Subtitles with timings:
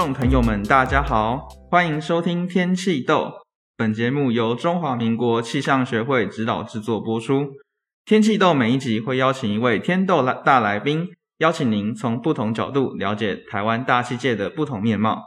[0.00, 3.30] 众朋友们，大家好，欢迎收听天气豆。
[3.76, 7.48] 本节目由中华民国气象学会指导制作播出。
[8.06, 11.06] 天气豆每一集会邀请一位天豆来大来宾，
[11.40, 15.18] 邀请您从不同角度了解台湾大气界的不同面貌。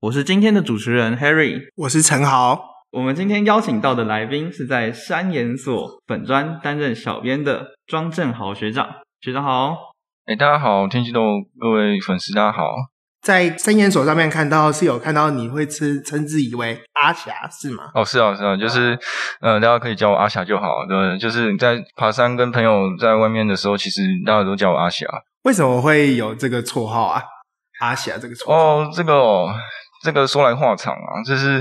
[0.00, 2.58] 我是今天的主持人 Harry，我是陈豪。
[2.92, 8.88] 我们今天邀请到的来宾是在山研所本专担任小编的庄正豪学长，
[9.20, 9.76] 学长好。
[10.24, 11.20] 哎，大家好，天气豆
[11.60, 12.62] 各位粉丝大家好。
[13.26, 17.90] 在山研所上面看到是有看到你会称称自以为阿霞是吗？
[17.92, 18.96] 哦，是啊，是啊，就是
[19.40, 20.86] 呃，大家可以叫我阿霞就好。
[20.88, 25.04] 对，就是在爬山跟朋友在外面的时候，其实大家都叫我阿霞。
[25.42, 27.20] 为什么会有这个绰号啊？
[27.80, 28.54] 阿霞这个绰号？
[28.54, 29.52] 哦，这个哦。
[30.06, 31.60] 这个说来话长啊，就是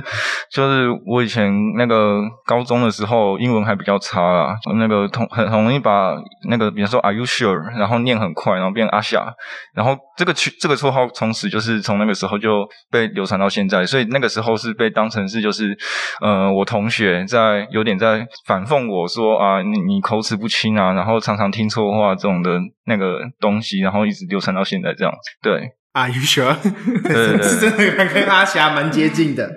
[0.52, 6.16] 就是我以前那个高中的时候，英文还比较差啊，那个同很容易把
[6.48, 9.34] 那个比如说 Are you sure，然后念很快，然后变阿夏，
[9.74, 15.76] 然后这个取这个绰号从此就是从那个时候就被流传到现在，所以那个时候是被当成是就是
[16.22, 25.72] 呃我同学在有点在反讽我说啊你你口齿不清啊，然后常常听错话这种的那个东西，然后一直流传到现在这样子，对。
[25.96, 26.54] Are you sure？
[27.42, 29.50] 是真的跟阿霞蛮接近的。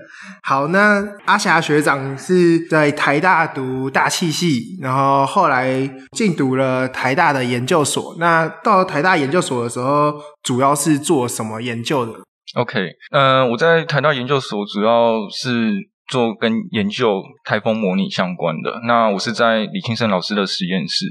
[0.45, 5.69] 好，那阿霞学长是在台大读大气系，然后后来
[6.13, 8.15] 进读了台大的研究所。
[8.21, 12.13] 那到台大研究所的时候，主要是做什么研究的
[12.55, 15.73] ？OK，嗯、呃，我在台大研究所主要是。
[16.09, 21.07] 做跟研究台风模拟相关的，那我是在李庆胜老师的实验室。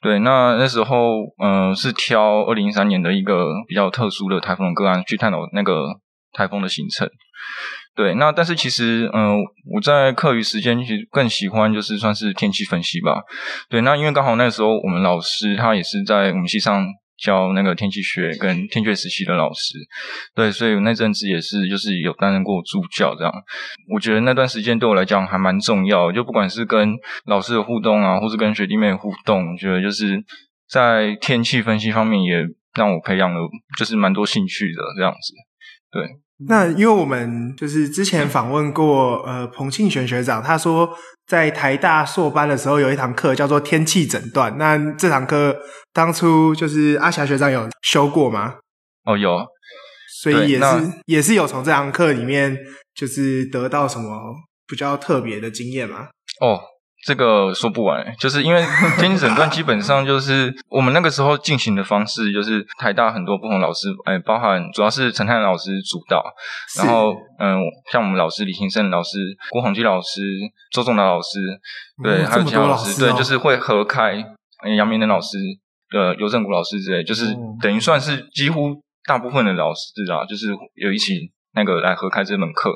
[0.00, 0.96] 对，那那时候，
[1.42, 5.84] 嗯、是挑二零一三年的一个比较特殊的台风的个案去探讨那个
[6.32, 7.08] 台风的形成。
[7.94, 9.38] 对，那但是其实，嗯、
[9.72, 13.22] 我在课余时间其实更喜欢就是算是天气分析吧。
[13.68, 16.84] 对，那因为刚好那时候我们老师他也是在我们系上。
[17.16, 19.78] 教那个天气学跟天气实习的老师，
[20.34, 23.32] 对，所以那阵子也是就是有担任过助教这样。
[23.92, 26.94] 我觉得那段时间对我来讲还蛮重要，就不管是跟
[27.26, 30.22] 老师的互动啊，或是跟学弟妹的互动，我觉得就是
[30.68, 32.44] 在天气分析方面也
[32.74, 33.40] 让我培养了
[33.78, 35.34] 就是蛮多兴趣的这样子，
[35.92, 36.23] 对。
[36.48, 40.96] 那因为我们就是之前访问过呃彭庆玄学长，他说
[41.26, 44.58] 在台大硕班的时候有一堂课叫做天气诊断。
[44.58, 45.56] 那这堂课
[45.92, 48.56] 当初就是阿霞学长有修过吗？
[49.04, 49.30] 哦，有，
[50.22, 52.56] 所以也是也是有从这堂课里面
[52.94, 54.34] 就是得到什么
[54.66, 56.08] 比较特别的经验吗？
[56.40, 56.60] 哦。
[57.04, 58.64] 这个说不完，就是因为
[58.98, 66.24] 天气诊断基本上就是我们那个时候进行的方式，就是台大很多不同老师，哎，包含主要是陈汉老师主导，
[66.78, 67.60] 然后嗯，
[67.92, 69.18] 像我们老师李兴盛老师、
[69.50, 70.22] 郭宏基老师、
[70.72, 71.38] 周仲达老师，
[72.02, 74.24] 对，嗯、还有其他老师，老师哦、对，就是会合开，
[74.76, 75.36] 杨明仁老师、
[75.92, 81.30] 呃，尤正谷老师之类，就是等于算是几乎大部分的老师啊，就是有一起。
[81.54, 82.74] 那个来合开这门课，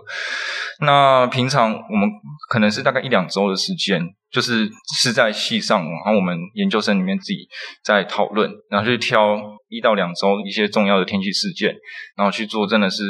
[0.81, 2.09] 那平常我们
[2.49, 4.01] 可能是大概一两周的时间，
[4.31, 4.69] 就是
[5.01, 7.49] 是在系上，然后我们研究生里面自己
[7.83, 9.37] 在讨论，然后去挑
[9.69, 11.75] 一到两周一些重要的天气事件，
[12.17, 13.03] 然后去做真的是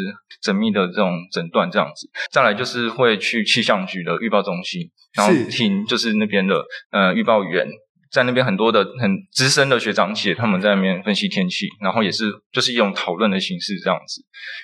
[0.42, 2.08] 缜密的这种诊断这样子。
[2.30, 7.68] 再来就是会去气象局的预报中心，然后听就是那边的呃预报员。
[8.10, 14.22] 在那边很多的很资深的学长姐，他们在那边分析天气，然后也是就是一种讨论的形式这样子。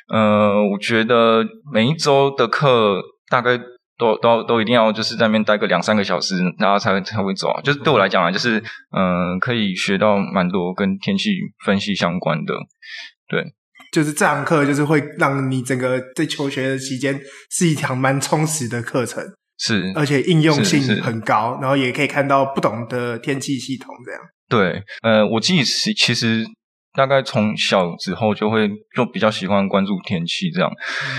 [0.08, 3.58] 呃，我觉得每一周的课大概
[3.96, 7.48] 都都都一定要就是在那边待个两三个小时，然后才才会走。
[7.62, 11.30] 就是对我来讲啊，就是嗯、可以学到蛮多跟天气
[11.64, 12.54] 分析相关的。
[13.28, 13.44] 对，
[13.92, 19.22] 就是这堂课就是会让你整个在求学的期间是一堂蛮充实的课程。
[19.58, 24.20] 是，而且应用性很高，然后也可以看到不同的天气系统这样。
[24.48, 26.44] 对，呃，我自己其其实
[26.92, 30.70] 大概从小之后就会就比较喜欢关注天气这样，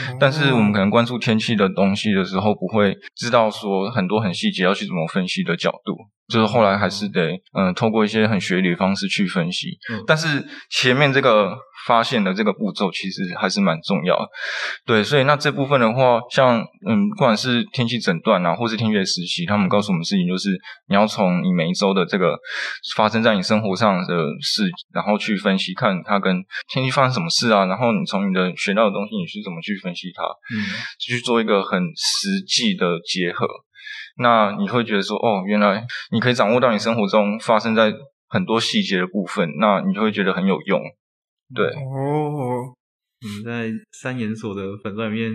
[0.10, 5.96] 嗯、但是我们可能关注天气的东西的时候，不会知道说很多很细节要去怎么分析的角度。
[6.28, 14.28] 就是后来还是得嗯，透过一些很学理的方式去分析，嗯，但是前面这个发现的这个步骤其实还是蛮重要的，
[14.86, 20.50] 对，所以那这部分的话，像嗯，不管是天气诊断啊，或是天气实习，他们告诉我们事情就是，
[20.88, 22.38] 你要从你每一周的这个
[22.96, 26.44] 发生在你生活上的事，然后去分析，看它跟
[26.74, 30.58] 天气发生什么事啊，然后你从你的学到的东西，你是怎么去分析它，嗯，
[31.00, 33.48] 去做一个很实际的结合。
[34.18, 37.94] 那你会觉得说，哦，原来你可以掌握到你生活中发生在
[38.28, 40.82] 很多细节的部分，那你就会觉得很有用。
[41.54, 42.74] 对哦，
[43.22, 45.32] 我们在三研所的粉钻里面，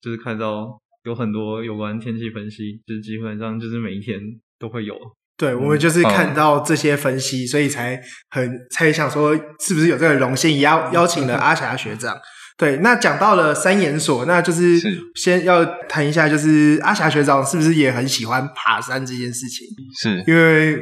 [0.00, 4.20] 就是看到有很多有关天气分析，就是基本上就是每一天
[4.58, 4.96] 都会有。
[5.36, 8.00] 对，我们就是看到这些分析，嗯、所以才
[8.30, 12.16] 很才想说，是不是有这个荣幸邀邀请了 阿霞学长。
[12.58, 14.78] 对，那讲到了三研所，那就是
[15.14, 19.66] 先要谈一下，就是阿霞学长是不是也很喜欢爬山这件事情？
[20.00, 20.78] 是因为。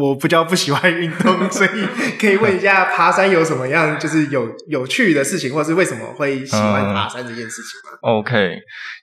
[0.00, 1.86] 我比较不喜欢运动， 所以
[2.20, 7.98] 可以问一下，爬山有什么样就是有有趣的事情，或是为什么会喜欢爬山这件事情吗？
[8.02, 8.58] 嗯，OK。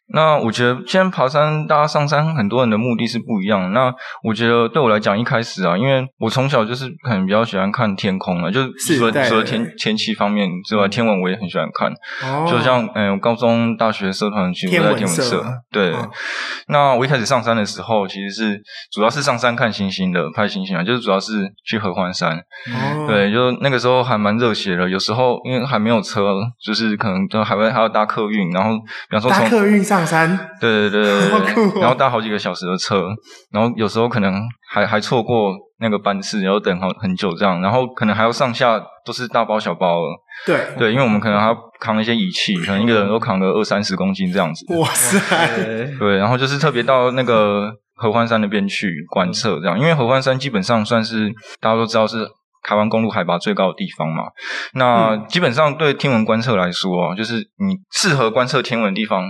[0.08, 3.72] 那我觉得，现在爬山，大家上山，很多人的目的是不一样。
[3.74, 3.92] 那
[4.24, 11.92] 我觉得对我来讲，一开始啊，因为我从小就是可能比较喜欢看天空了，就是除了除了天天气方面之外，天文我也很喜欢看。
[12.30, 15.44] 哦，就像嗯，我高中、大学社团其实我在天文社。
[15.72, 15.92] 对。
[15.94, 16.10] 哦，
[16.68, 18.62] 那我一开始上山的时候，其实是
[18.92, 22.38] 主要是上山看星星的，拍星星啊，就是主要是去合欢山。
[22.38, 23.08] 哦。
[23.08, 24.88] 对，就那个时候还蛮热血的。
[24.88, 28.78] 有时候因为还没有车，就是可能都还会还要搭客运，然后
[29.10, 29.93] 比方说从客运上。
[29.94, 33.08] 上山，对对对对， 然后搭好几个小时的车，
[33.52, 34.42] 然后有时候可能
[34.72, 40.78] 还还错过那个班次，然后等好很久这样，然后可能还要上下都是大包小包的，对。
[40.78, 45.20] 对，因为我们可能还要扛一些仪器，可能一个人都扛个二三十公斤这样子，哇塞，
[46.00, 51.32] 对，然后就是特别到那个合欢山那边去观测这样，因为合欢山基本上算是
[51.62, 52.28] 大家都知道是。
[52.66, 54.24] 台湾公路海拔最高的地方嘛，
[54.76, 59.30] 那基本上对天文观测来说，就是你适合观测天文的地方。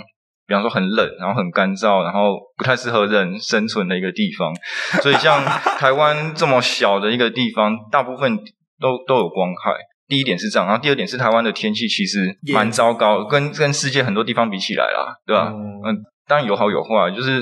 [0.53, 4.53] 比方说很冷，然后很干燥，然后不太适合人生存的一个地方。
[5.01, 8.37] 所以像台湾这么小的一个地方，大部分
[8.79, 9.73] 都都有光害。
[10.07, 15.51] 第一点是这样，然后第二点是台湾的天气其实蛮糟糕.跟跟世界很多地方比起来啦，对吧？
[15.51, 15.95] 嗯，oh.
[16.27, 17.41] 当然有好有坏，就是。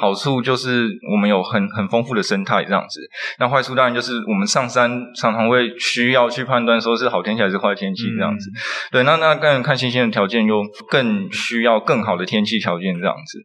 [0.00, 3.00] 好处就是我们有很很丰富的生态这样子，
[3.38, 8.50] 那坏处当然就是我们上山常常会需要去判断说是好天气还是坏天气这样子。
[8.50, 8.56] 嗯、
[8.92, 13.38] 对，那那更看星星的条件又更需要更好的天气条件这样子。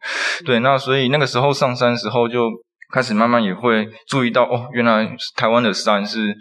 [0.46, 2.50] 对，那所以那个时候上山的时候就
[2.94, 6.34] 开始慢慢也会注意到哦，原来台湾的山是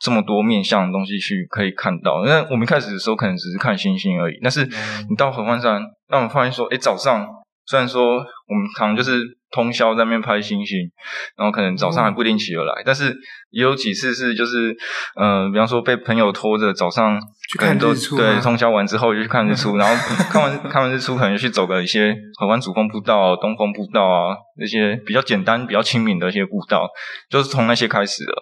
[0.00, 2.24] 这么多面向的东西去可以看到。
[2.24, 4.64] 那我们一开始的时候可能只是看星星而已，但是
[5.10, 7.26] 你到合欢山，那我们发现说，哎，早上
[7.68, 9.36] 虽然说我们常就是。
[9.50, 10.90] 通宵在那边拍星星，
[11.34, 13.16] 然后可能早上还不定起得来，但是
[13.48, 14.76] 也有几次是就是，
[15.16, 17.18] 呃，比方说被朋友拖着早上
[17.50, 19.94] 去看日出，对，通宵完之后就去看日出， 然后
[20.30, 26.86] 看完看完日出，可能就去走个一些河湾主峰步道、东峰步道啊，那些比较简单、比较亲民的一些步道，
[27.30, 28.32] 就是从那些开始的。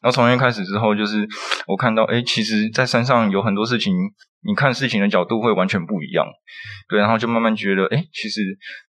[0.00, 1.26] 然后从那些开始之后，就是
[1.66, 3.92] 我看到，哎，其实，在山上有很多事情，
[4.46, 6.24] 你看事情的角度会完全不一样，
[6.88, 8.40] 对，然后就慢慢觉得，哎，其实。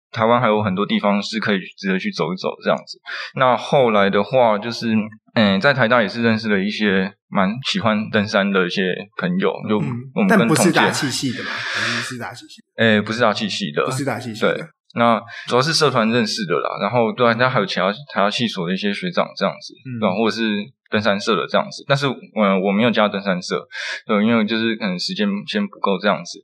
[0.10, 2.98] 台湾还有很多地方是可以值得去走一走这样子。
[3.36, 4.96] 那后来的话，就是
[5.38, 10.36] 嗯，在台大也是认识了一些蛮喜欢登山的一些朋友，就我们跟同届。
[10.38, 11.50] 但不是大气系的嘛？
[11.52, 12.62] 不是大气系。
[12.78, 14.54] 诶，不是大气系的，不是大气系的。
[14.56, 16.80] 对，那主要是社团认识的啦。
[16.82, 20.50] 然后对，那还有其他台大系所的一些学长这样子，对，或者是
[20.90, 21.86] 登山社的这样子。
[21.88, 23.68] 但是嗯，我没有加登山社，
[24.06, 26.40] 对，因为就是可能时间先不够这样子。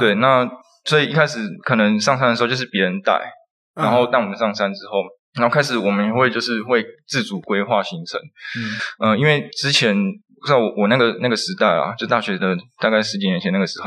[0.00, 0.48] 对，那。
[0.84, 3.20] 所以一开始可能上山的时候就是别人带，
[3.74, 5.02] 然后当我们上山之后，
[5.38, 8.20] 然后开始我们会就是会自主规划行程。
[9.00, 9.96] 嗯，呃，因为之前
[10.46, 13.84] 在我我那个那个时代啊，就大学的大概十几年前那个时代，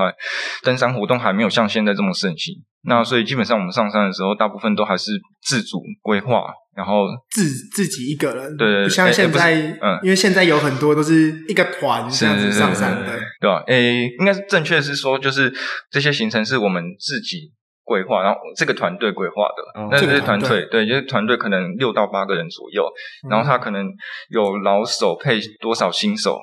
[0.63, 2.56] 登山活动还没有像现在这么盛行。
[2.83, 5.12] 那所以基本上我们上山的时候，大部分都还是
[5.44, 6.46] 自主规划。
[6.74, 7.43] 然后自
[7.74, 13.62] 自己一个人，对对对，不像现在，嗯，因为现在有很多都是一个团这样子上山的，对吧？
[13.67, 15.53] 诶，应该是正确是说，就是
[15.91, 17.51] 这些行程是我们自己
[17.91, 19.89] 规划，然后这个团队规划的。
[19.91, 22.88] 那这些团队，对，就是团队可能六到八个人左右，
[23.29, 23.86] 然后他可能
[24.29, 26.39] 有老手配多少新手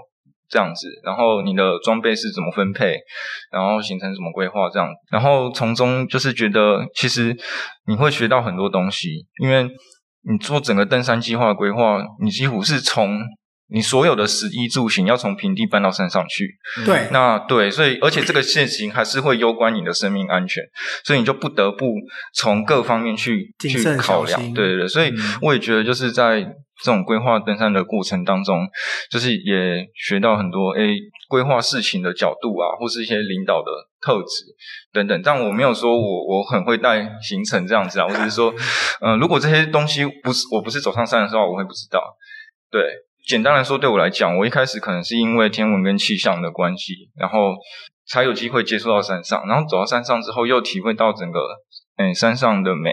[0.51, 2.99] 这样子，然后你的装备是怎么分配，
[3.51, 7.35] 然后形成什么规划这样，然后从中就是觉得其实
[7.87, 9.71] 你会学到很多东西，因为。
[10.31, 13.21] 你做整个登山计划的规划，你几乎是从
[13.71, 16.57] 你所有的食衣住行要从平地搬到山上去。
[16.85, 20.63] 对，那对，所以而且这个事情还是会攸关你的生命安全，
[21.05, 21.87] 所以你就不得不
[22.35, 24.41] 从各方面去去考量。
[24.55, 28.67] 对对对，所以我也觉得就是在这种规划登山的过程当中，
[29.11, 30.97] 就是也学到很多诶
[31.29, 33.67] 规划事情的角度啊，或是一些领导的
[34.01, 34.45] 特质
[34.93, 38.55] 等等，但我没有说我我很会带行程这样子啊，我只是说，
[39.01, 42.01] 嗯、呃，如果这些东西不是我不是走上山的时候，我会不知道。
[42.71, 42.83] 对，
[43.29, 47.55] 简单来说，对我来讲，我一开始可能是因为天文跟气象的关系，然后
[48.09, 51.39] 才有机会接触到山上，然后走到山上之后，又体会到整个
[51.99, 52.91] 嗯山上的美，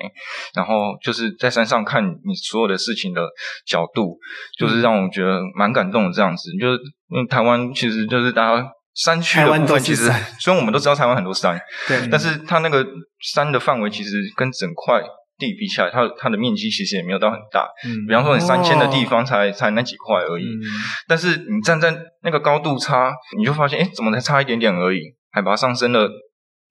[0.54, 3.28] 然后就是在山上看你所有的事情的
[3.66, 4.20] 角度，
[4.60, 6.52] 就是让我觉得蛮感动的这样子。
[6.60, 8.68] 就是因为台湾其实就是大家。
[8.98, 12.82] 山区的部分其实，虽然我们都知道台湾很多山，对，但是它那个
[13.20, 15.02] 山的范围其实跟整块
[15.38, 17.68] 地比起来，它它的面积其实也没有到很大。
[17.86, 20.62] 嗯，比方说你三千的地方才、哦、才那几块而已，嗯、
[21.08, 25.02] 但是你站在那个高度差，你就发现，哎，怎么才差一点点而已？
[25.32, 26.10] 海拔上升了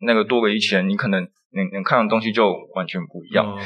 [0.01, 3.47] 那个多个一千，你可能能能看的东西就完全不一样。
[3.47, 3.59] 哦、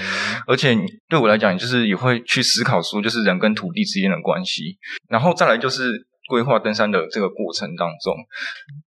[0.47, 0.76] 而且
[1.09, 4.76] 对我来讲，就是也会去思考说，就是人跟土地之间的关系。
[5.09, 8.14] 然后再来就是规划登山的这个过程当中，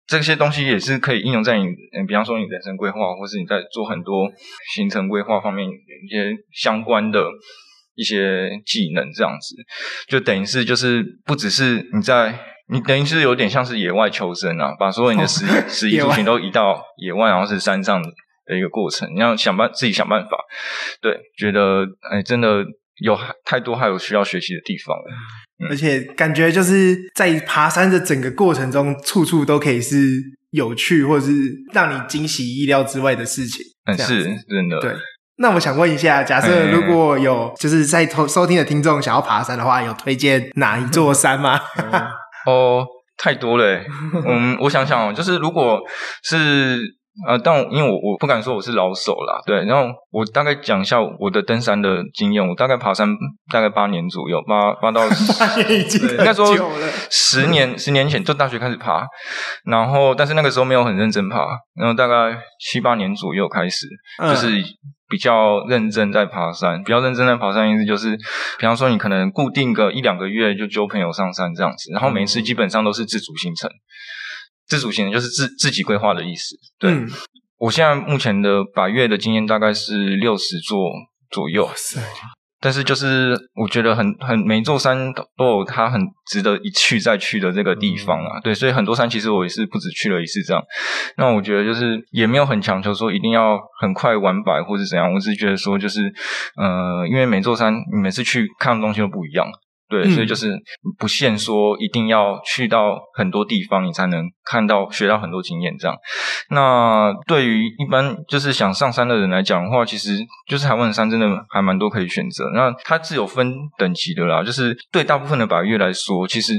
[0.07, 4.31] 这些东西也是可以应用在你，嗯，比方说你人生规划，或是你在做很多
[4.75, 7.25] 行程规划方面一些相关的。
[7.93, 9.53] 一些技能这样子，
[10.07, 12.33] 就等于是就是不只是你在
[12.69, 20.37] 你等于是有点像是野外求生啊，把所有你的食食衣住行都移到野外，然后是山上的一个过程，你要想办自己想办法。
[21.01, 22.63] 对，觉得哎，真的
[23.01, 25.03] 有太多还有需要学习的地方了。
[25.63, 29.97] 嗯，而且感觉就是在爬山的整个过程中，处处都可以是
[30.51, 31.33] 有趣，或者是
[31.73, 33.63] 让你惊喜意料之外的事情。
[33.85, 34.79] 嗯，是真的。
[34.79, 34.95] 对。
[35.37, 41.59] 那我想问一下，假设如果有就是在收听的听众想要爬山的话，有推荐哪一座山吗？
[42.45, 42.85] 哦，
[43.17, 43.83] 太多了。
[44.27, 45.79] 嗯，我想想，就是如果
[46.23, 46.79] 是。
[47.27, 52.41] 呃，但因为我我不敢说我是老手啦，对，然后我大概讲一下我的登山的经验。
[52.47, 53.07] 我大概爬山
[53.51, 56.87] 大概八年左右，八八到八年已经很久了。
[57.09, 59.05] 十年十年前就大学开始爬，
[59.65, 63.87] 然后但是那个时候没有很认真爬，然后大概七八年左右开始，
[64.19, 64.63] 就是
[65.09, 66.81] 比较认真在爬山。
[66.81, 68.15] 比较认真在爬山意思就是，
[68.57, 73.69] 比方说你可能固定个一两个月就揪朋友上山这样子，然后每次基本上都是自主行程。
[74.71, 76.55] 自主型就是自自己规划的意思。
[76.79, 77.09] 对，嗯、
[77.57, 80.89] 我现在目前的百月的经验大概是六十座
[81.29, 81.65] 左右。
[81.65, 81.99] 哇塞！
[82.61, 85.99] 但是就是我觉得很很每座山都有它很
[86.29, 88.37] 值得一去再去的这个地方啊。
[88.37, 90.63] 嗯、对，所以很多山其实我也是不止去了一次这样。
[91.17, 95.13] 那我觉得就是也没有很强求说一定要很快完百或是怎样。
[95.13, 96.01] 我只是觉得说就是
[96.55, 99.45] 呃，因为每座山你每次去看的东西都不一样。
[99.91, 100.57] 对，所以就是
[100.97, 105.95] 不限说一定要去到很多地方，你才能看到、学到很多经验这样。
[106.49, 110.17] 那对于一般就是想上山的人来讲的话，其实
[110.47, 112.49] 就是台湾的山真的还蛮多可以选择。
[112.55, 116.53] 那它是有分等级的啦，就是对大部分的百越来说，其实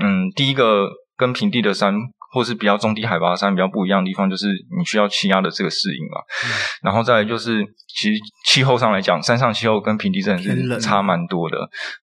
[0.00, 1.92] 嗯，第一个跟平地的山。
[2.36, 6.20] 或是比较中低海拔的山比较不一样的地方，就是你需要气压的这个适应嘛。
[6.44, 6.52] 嗯、
[6.82, 11.56] 然后再来就是，其实气候上来讲，山上气候跟平地真的是差蛮多的。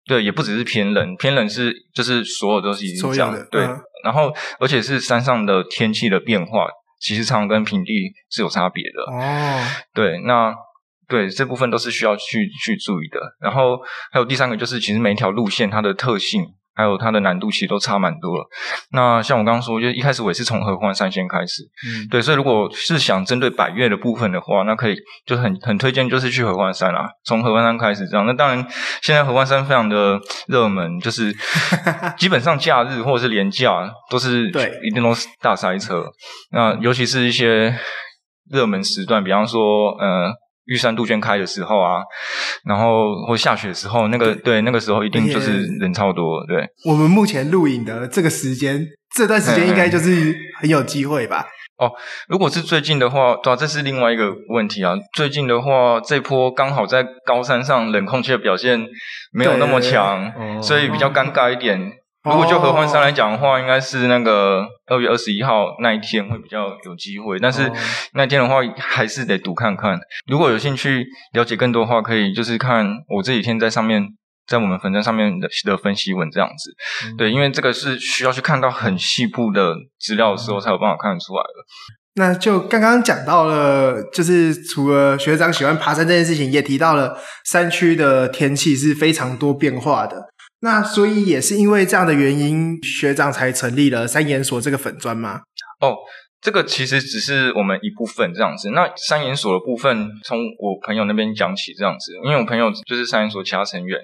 [0.05, 3.35] 对，也不只是偏冷，偏冷是就是所有都是已经这样。
[3.51, 6.65] 对，嗯、然后而且是山上的天气的变化，
[7.01, 7.91] 其实常常跟平地
[8.29, 9.13] 是有差别的。
[9.13, 10.55] 哦，对，那
[11.09, 13.19] 对这部分都是需要去去注意的。
[13.41, 13.77] 然后
[14.13, 16.45] 还有第三个就是，其实每一条路线它的特性。
[16.81, 18.45] 还有它的难度其实都差蛮多了。
[18.91, 24.95] 那像我刚刚说，就一开始我也是从合欢山先开始，嗯，对，所以如果是想针对百岳的部分的话，那可以
[25.25, 28.25] 就是很很推荐，就是去合欢山啊，从合欢山开始这样。
[28.25, 28.65] 那当然，
[29.03, 31.31] 现在合欢山非常的热门，就是
[32.17, 33.71] 基本上假日或者是连假
[34.09, 36.03] 都是对，一定都是大塞车。
[36.51, 37.77] 那尤其是一些
[38.49, 40.33] 热门时段，比方说，呃。
[40.71, 41.99] 玉山杜鹃开的时候啊，
[42.63, 46.45] 然后或下雪的时候，那个对，对那个时候一定就是人超多。
[46.47, 51.45] 对，我们目前录影的这个时间，这段时间应该就是很有机会吧？
[51.77, 51.91] 哦，
[52.29, 54.93] 如果是最近的话，对啊，这是另外一个问题啊。
[55.13, 58.79] 最近的话，这波刚好在高山上冷空气的表现
[59.33, 61.77] 没有那么强，对所以比较尴尬一点。
[61.81, 61.91] 哦
[62.23, 67.71] 如果就合欢山来讲的话，应该是那个二月二十一号那一天会比较有机会，但是
[68.13, 69.99] 那天的话还是得赌看看。
[70.27, 74.03] 如果有兴趣了解更多的话，可以就是看我这几天在上面，
[74.45, 76.75] 在我们粉站上面的的分析文这样子。
[77.07, 81.49] 嗯、对，因为这个是需要去看到很细部的资料的时候才有办法看得出来的。
[82.15, 90.17] 那就刚刚讲到了，就是除了学长喜欢爬山这件事情，也提到了山区的天气是非常多变化的。
[90.61, 95.41] 那所以也是因为这样的原因，学长才成立了三研所这个粉专吗？
[95.79, 95.97] 哦，
[96.39, 98.69] 这个其实只是我们一部分这样子。
[98.69, 103.99] 那三研所的部分，从我朋友那边讲起这样子，因为我朋友就是三研所其他成员。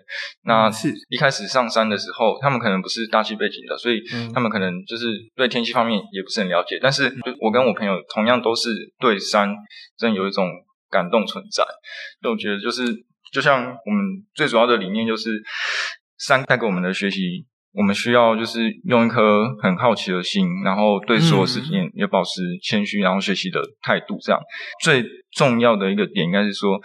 [0.46, 4.02] 那是一开始上山的时候，他们可能不是大气背景的，所以
[4.34, 6.80] 他们可能就是对天气方面也不是很了解。
[6.82, 9.54] 但是我跟我朋友同样都是对山
[9.96, 10.48] 真有一种
[10.90, 11.64] 感动存在。
[12.22, 12.84] 所以我觉得就是，
[13.32, 15.40] 就像我们最主要的理念就是。
[16.17, 24.17] 山带给我们的学习，我们需要就是用一颗很好奇的心，然后对所有事情也保持谦虚，然后学习的态度。
[24.21, 24.41] 这样
[24.81, 26.79] 最重要的一个点应该是说，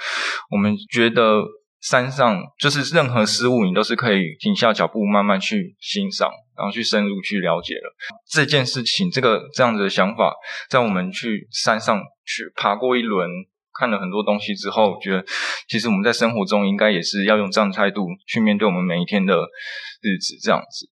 [0.51, 1.43] 我们觉得
[1.81, 7.95] 山上就是任何事物，你都是可以停下脚步，慢慢去欣赏，然后去深入去了解了
[8.31, 9.11] 这件事情。
[9.11, 10.35] 这个这样子的想法，
[10.69, 13.31] 在我们去山上去爬过一轮。
[13.83, 15.25] 看了很多东西之后，觉得
[15.67, 20.87] 其实我们在生活中应该也是要用这样的态度去面对我们每一天的日子，这样子。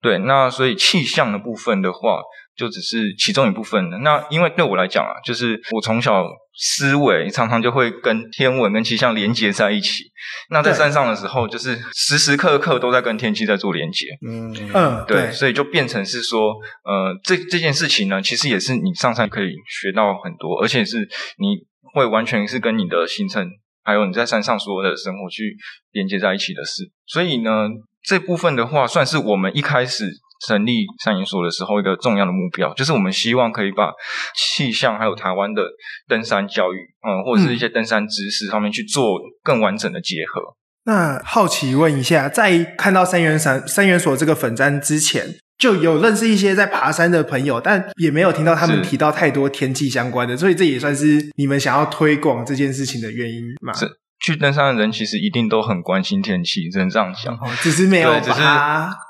[0.00, 2.20] 对，那所以气象的部分的话，
[2.56, 3.98] 就只是其中一部分的。
[3.98, 10.02] 那因为对我来讲啊，就是我从小思维常常就会跟天文跟气象连接在一起。
[10.50, 14.06] 那在山上的时候，就是时时刻刻都在跟天气在做连接。
[14.26, 20.98] 嗯嗯，对，所以就变成是说，呃，这这件事情呢，其实也是你上山可以学到很多，而且是
[21.38, 21.56] 你
[21.92, 23.48] 会完全是跟你的行程，
[23.82, 25.56] 还有你在山上所有的生活去
[25.92, 26.90] 连接在一起的事。
[27.06, 27.68] 所以呢，
[28.02, 30.10] 这部分的话，算是我们一开始。
[30.44, 33.92] 成立山研所的时候，一个重要的目标就是我们希望可以把
[34.34, 35.62] 气象还有台湾的
[36.08, 40.40] 登山教育，嗯，或者是一些登山知识上面去做更完整的结合。
[40.40, 40.56] 嗯、
[40.86, 45.32] 那好奇问一下，在看到三元山三元所这个粉专之前，
[45.62, 53.72] 就有认识一些在爬山的朋友，但也没有听到他们提到太多天气相关的，所以这也算是你们想要推广这件事情的原因嘛？
[53.72, 53.88] 是。
[54.24, 57.32] 去登山的人其实一定都很关心天气，只能这样想。
[57.34, 58.40] 哦，只是没有只是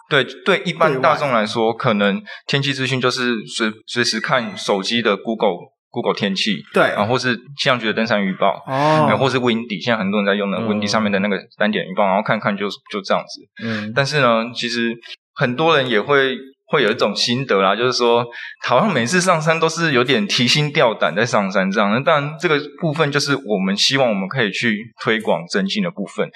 [0.08, 5.56] 对对一般大众来说，可能天气资讯就是随随时看手机的 Google
[5.90, 13.40] Google 天气，对，然后或是气象局的登山预报，哦，或是 Windy，现在很多人在用的 Windy 上面的那个单点预报，然后看看就就这样子。
[13.62, 14.96] 嗯，但是呢，其实
[15.34, 16.36] 很多人也会。
[16.64, 18.24] 会有一种心得啦，就是说，
[18.66, 21.90] 好像每次上山都是有点提心吊胆在上山这样。
[21.90, 26.26] 那当然，这个部分就是我们希望我们可以去推广征信的部分。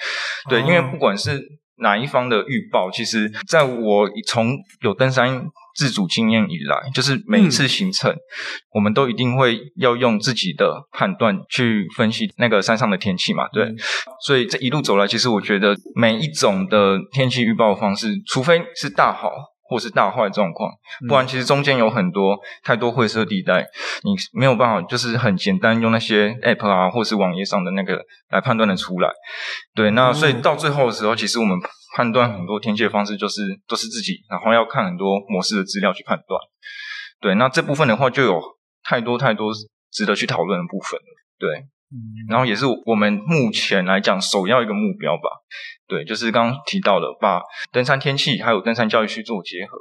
[0.47, 1.41] 对，因为不管是
[1.77, 5.43] 哪一方的预报，其实在我从有登山
[5.77, 8.11] 自主经验以来，就是每一次行程，
[8.73, 13.47] 我们都一定会要用自己的判断去分析那个山上的天气嘛。
[13.53, 13.71] 对，
[14.25, 19.29] 所以这一路走来，其实我觉得每一种的天气预报方式，除非是大好。
[19.69, 20.71] 或是大坏状况，
[21.07, 23.61] 不然其实中间有很多太多灰色地带，
[24.03, 29.09] 你没有办法就是很简单用那些 app 啊，或是网页上的那个来判断的出来。
[29.75, 31.57] 对，那所以到最后的时候，其实我们
[31.95, 36.39] 判断很多天气的方式就是都是自己，然后要看很多模式的资料去判断。
[37.19, 38.41] 对，那这部分的话就有
[38.83, 39.51] 太多太多
[39.91, 40.99] 值得去讨论的部分。
[41.39, 41.65] 对。
[42.27, 45.23] 然后也是我们目前来讲首要一个目标吧，
[45.87, 49.77] 对，就是刚刚提到的，把登山天气还有登山教育去做结合。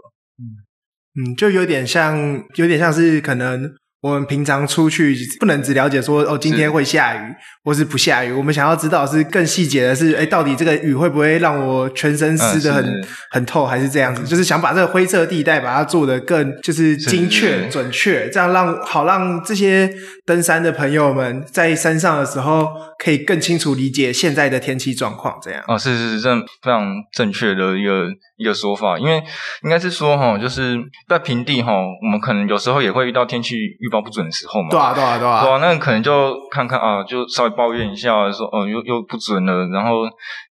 [1.19, 3.75] 嗯，就有点像，有点像是可能。
[4.07, 14.23] 我们平常出去不能只了解说哦，今天会下雨或是不下雨，我们想要知道是更细节的是，哎，到底这个雨会不会让我全身湿的很、嗯、很透，还是这样子？
[14.23, 19.91] 就是想把这个灰色地带把它做的更就是精确准确，这样让好让这些
[20.25, 22.69] 登山的朋友们在山上的时候
[23.03, 25.37] 可以更清楚理解现在的天气状况。
[25.43, 28.07] 这样哦，是是是，这非常正确的一个。
[28.37, 29.17] 一个说法，因为
[29.63, 30.77] 应该是说哈，就是
[31.09, 34.69] 在平地哈，我们可能有时候也会遇到天气预报不准的时候嘛。
[34.71, 35.43] 对啊，对啊，对啊。
[35.43, 40.03] 对啊，那可能就看看啊，就稍微抱怨一下，说哦，又又不准了，然后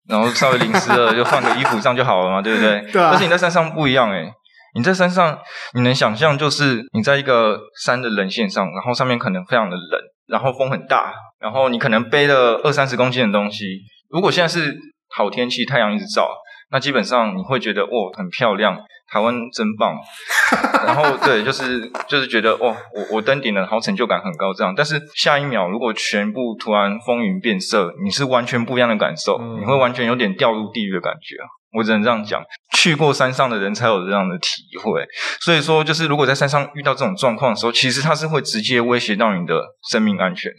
[0.08, 2.80] 然后稍微淋湿了， 就换个衣服这样就好了嘛，对不对？
[2.92, 3.08] 对啊。
[3.12, 4.30] 但是你在山上不一样诶，
[4.74, 5.38] 你在山上，
[5.74, 13.64] 你能想象就是你在一个山的棱线上，然后上面可能非常的冷，然后风很大，然后你可能背了二三十公斤的东西。
[14.10, 14.76] 如果现在是
[15.16, 16.28] 好天气，太阳一直照。
[16.70, 18.78] 那基本上你会觉得哦，很漂亮，
[19.10, 19.96] 台湾真棒，
[20.86, 24.72] 然后对，就是就是觉得哦，我我登顶了，好成就感很高这样。
[24.76, 31.36] 但是下一秒如果全部突然风云变色，你是完全不一样的感受，嗯、你会完全有点掉入地狱的感觉。
[31.72, 32.42] 我只能这样讲，
[32.76, 35.04] 去过山上的人才有这样的体会。
[35.40, 40.50] 所以说，就是如果在山上遇到这种状况的时候，其实它是会直接威胁到你的生命安全。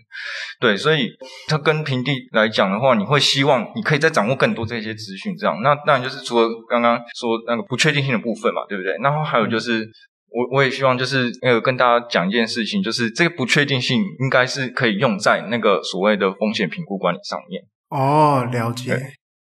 [0.60, 1.10] 对，所以
[1.48, 5.36] 它跟平地来讲的话，你会希望你可以再掌握更多这些资讯。
[5.38, 8.96] 这样，那当然就是除了刚刚说那个不确定性的部分嘛，对不对？
[9.04, 9.86] 然后还有就是，
[10.30, 17.64] 我我也希望就是呃跟大家讲一件事情，就是这个不确定性应该是可以用在那个所谓的风险评估管理上面。
[17.90, 18.98] 哦，了解。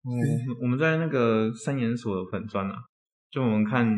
[0.07, 2.77] 嗯，我们在那个三研所的粉砖啊，
[3.31, 3.91] 就我们看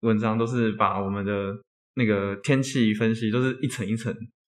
[0.00, 1.56] 文章都是把我们的
[1.94, 4.14] 那个天气分析都是一层一层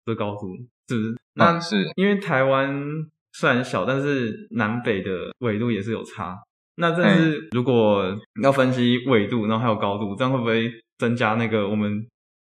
[0.06, 0.56] 的高度，
[0.88, 1.16] 是不是？
[1.34, 2.82] 那是因为台湾
[3.32, 6.38] 虽然小，但是南北的纬度也是有差。
[6.76, 12.06] 那但是如果要分析纬度，然后还有高度，这样会不会增加那个我们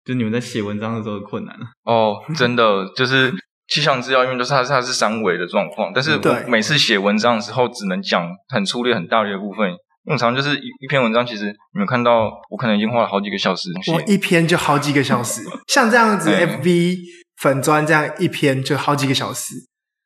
[0.03, 1.65] 就你们在写文章的时候的困难呢？
[1.84, 3.34] 哦，真的就是。
[3.67, 9.71] 气象资料，因为都是它它是三维的状况，但是我每次写文章的时候，只能讲很粗略、很大略的部分。
[10.08, 13.69] 通常就是一一篇文章，其实你们看到，我可能已经花了好几个小时。
[13.91, 16.97] 我一篇就好几个小时，像这样子，FB
[17.41, 19.56] 粉砖这样一篇就好几个小时。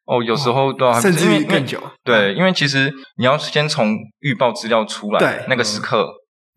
[0.06, 1.84] 哦，有时候对，甚至于更久。
[2.06, 6.10] 对，因为其实你要先从预报资料出来，对那个时刻。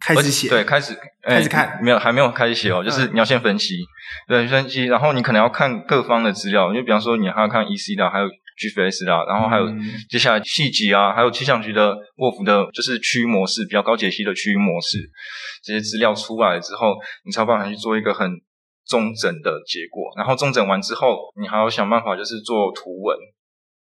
[0.04, 3.76] 开始写，对，开始开始看，没有，还没有开始写哦，就是你要先分析，
[4.26, 9.66] 对，分析，然后你可能要看各方的资料，就比方说你还要看 EC 的，还有 GFS 啦，然后还有
[10.10, 14.98] 接下来细节啊，还有气象局的沃福的，就是区域模式比较高解析的区域模式，
[15.62, 18.28] 这些资料出来之后，你才有办法去做一个很
[18.84, 20.12] 中整的结果。
[20.16, 23.16] 然后中整完之后，你还要想办法就是做图文，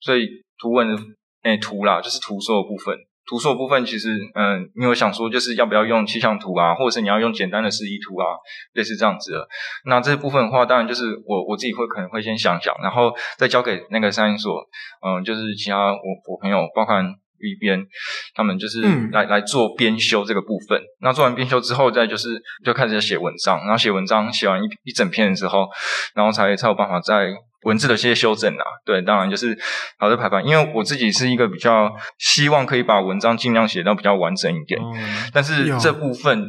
[0.00, 0.96] 所以图文的
[1.42, 2.96] 诶图啦，就是图说的部分。
[3.26, 8.26] 图说部分其实，嗯，你有想说就是要不要用气象图啊，或者是你要用简单的示意图啊，
[8.74, 9.48] 类似这样子的。
[9.84, 14.64] 那这部分的话，当然就是我我自己会可能会先想想，然后再交给那个三研所，
[15.04, 17.04] 嗯，就是其他我我朋友，包含
[17.40, 17.84] 一边，
[18.34, 20.80] 他们就是来、嗯、来做编修这个部分。
[21.00, 25.66] 那做完编修之后，再就是就开始写文章，然后写文章写完一一整篇的时候，
[26.14, 27.26] 然后才才有办法再。
[27.66, 29.59] 文字的一些修正啊，对，当然就是
[29.98, 36.46] 好的排版，因为我自己是一个比较希望可以把文章尽量写到比较完整一点，嗯、但是这部分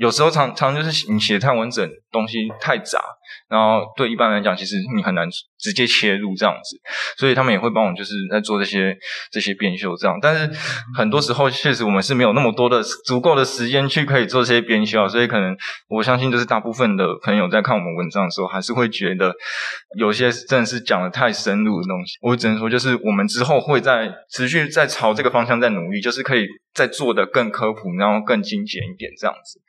[0.00, 3.00] 有时候常常就是你写太完整，东西太杂。
[3.48, 6.78] 然后对一般来讲，其实你很难直接切入这样子，
[7.18, 8.96] 所以他们也会帮我就是在做这些
[9.30, 10.18] 这些编修这样。
[10.20, 10.50] 但是
[10.96, 15.56] 很多时候确实我们是没有那么多的足够的时间去可以做这些编修，所以可能
[15.88, 19.34] 我相信就是大部分的朋友在看我们文章的时候，还是会觉得
[19.98, 22.18] 有些真的是讲的太深入的东西。
[22.20, 29.60] 我只能说就是我们之后会在持续在朝这个方向在努力，就是可以再做得更科普，然后更精简一点这样子。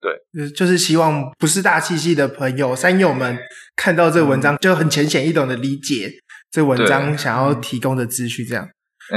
[0.00, 3.36] 对，就是希望不是大气系的朋友三友们
[3.74, 6.08] 看到这个文章就很浅显易懂的理解
[6.52, 8.68] 这文章想要提供的资讯，这样。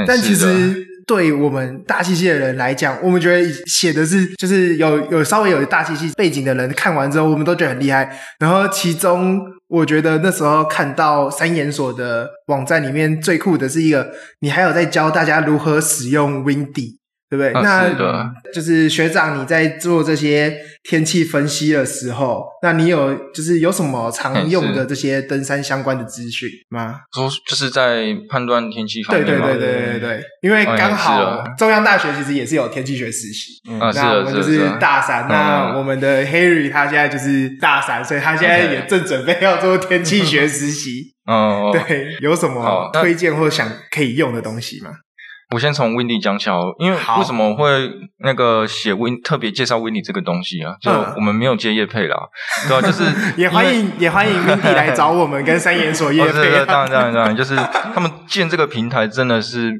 [0.06, 8.18] 但其实对我们大气系的人来讲，我们觉得写的是就是有有稍微有大气系背景的人看完之后，我们都觉得很厉害。
[8.40, 16.96] 然后其中我觉得那时候看到三研所的网站里面最酷的是一个，你还有在教大家如何使用 Windy。
[17.36, 17.52] 对不对？
[17.52, 27.00] 啊、那就是学长，你在做这些天气分析的时候，那你有就是有什么常用的这些登山相关的资讯吗？
[27.12, 41.12] 说就是在判断天气方面对对对对对对，因为刚好中央大学其实也是有天气学实习，嗯、那我们就是大三，那我们的 Harry 他现在就是大三，所以他现在也正准备要做天气学实习。
[41.26, 44.90] 哦，对，有什么推荐或想可以用的东西吗？
[45.54, 47.88] 我先从 Windy 讲起好，因为为什么会
[48.18, 50.74] 那个写 Win 特别介绍 Windy 这个东西啊？
[50.80, 52.16] 就我们没有接叶配啦，
[52.64, 52.82] 嗯、对吧、啊？
[52.82, 53.04] 就是
[53.40, 56.64] 也欢迎也欢迎 Windy 来找我们跟三研所叶配、啊。
[56.66, 57.54] 当然当然当然，就是
[57.94, 59.72] 他们建这个平台真的是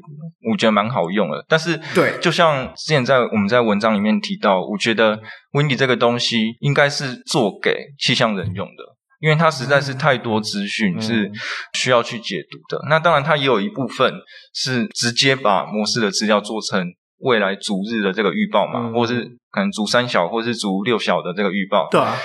[0.49, 1.43] 我觉得蛮好用的。
[1.49, 5.19] 但是对，就像之前在我们在文章里面提到，我觉得
[5.51, 8.94] Windy 这个东西应该是做给气象人用的。
[9.25, 11.31] 因为它实在是太多资讯是
[11.73, 14.13] 需要去解读的，嗯、那当然它也有一部分
[14.53, 16.85] 是直接把模式的资料做成
[17.17, 21.87] 未来逐日的这个预报嘛，嗯、或是可能足三小或者是足六小的这个预报。
[21.89, 22.15] 对啊，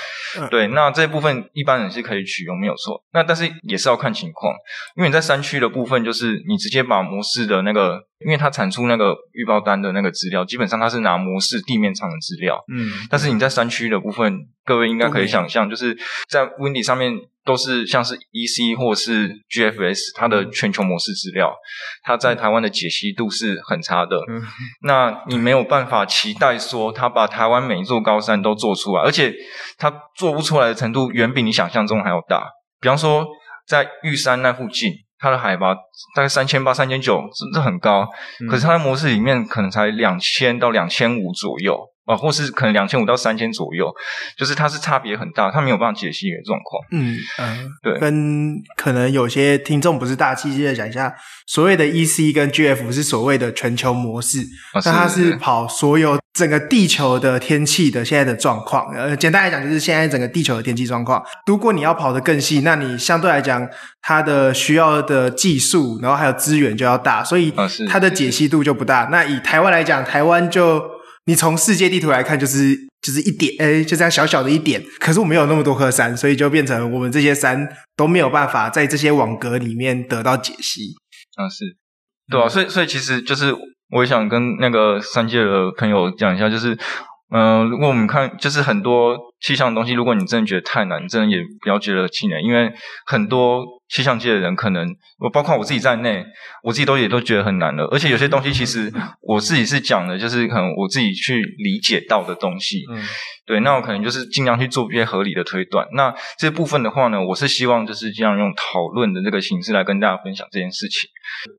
[0.41, 3.01] 嗯、对，那这部分一般人是可以取用，没有错。
[3.13, 4.53] 那但是也是要看情况，
[4.97, 8.05] 因为你在山区的部分，就是你直接把模式的那个。
[8.23, 12.63] 因为它产出那个预报单的那个资料，基本上它是拿模式地面上的资料。
[12.71, 15.97] 嗯，但是你在山区的部分，各位应该可以想象，就是
[16.29, 17.15] 在 Windy 上面
[17.47, 21.51] 都是像是 EC 或是 GFS 它的全球模式资料，
[22.03, 24.19] 它在台湾的解析度是很差的。
[24.29, 24.43] 嗯，
[24.83, 29.33] 那你没有办法期待说它把台湾每一座高山都做出来，而且
[29.79, 32.47] 它做不出来的程度远比你想象中还要大。
[32.81, 33.27] 比方说
[33.67, 34.93] 在玉山那附近。
[35.23, 35.75] 它的海拔
[36.17, 37.21] 大概三千八、三千九，
[37.53, 38.09] 这很高。
[38.41, 41.79] 嗯、可是它的模式里面可能才两千到两千五左右。
[42.11, 43.89] 啊，或是可能两千五到三千左右，
[44.37, 46.83] 就是它是差别很大，它没有办法解析你的状况。
[46.91, 51.15] 嗯嗯，呃、对，跟可能有些听众不是大气系的讲一下，
[51.47, 54.45] 所谓的 EC 跟 GF 是所谓的全球模式，
[54.75, 58.93] 那、啊、它是跑所有整个地球的天气的现在的状况。
[58.95, 61.23] 呃，简单来讲就是现在整个地球的天气状况。
[61.47, 63.69] 如果你要跑得更细，那你相对来讲
[64.03, 67.53] 它的需要的技术，然后还有资源就要大，所以
[67.89, 69.09] 它的解析度就不大。
[69.13, 71.00] 那以台湾来讲，台湾就。
[71.27, 74.83] 你从世界地图来看，就是就是一点，诶，就这样小小的一点。
[74.99, 80.95] 可是我们没有那么多颗山，所以就变成我们这些山都没有办法在这些网格里面得到解析。
[81.37, 81.77] 啊，是，
[82.31, 83.55] 对啊，所以所以其实就是
[83.91, 86.77] 我想跟那个三界的朋友讲一下，就是，
[87.33, 92.73] 嗯、如果我们看就是很多气象的东西，如果你真的觉得太难，真的也不要觉得气馁，因为
[93.07, 93.80] 很多。
[93.91, 94.87] 气象界的人可能，
[95.19, 96.25] 我包括我自己在内，
[96.63, 97.85] 我自己都也都觉得很难了。
[97.87, 102.85] 而且有些东西其实我自己是讲的，就是可能我自己去理解到的东西。
[103.51, 105.85] 对，那我可能就是尽量去做一些合理的推断。
[105.95, 111.11] 那这部分的话呢，我是希望就是这样用讨论的这个形式来跟大家分享这件事情。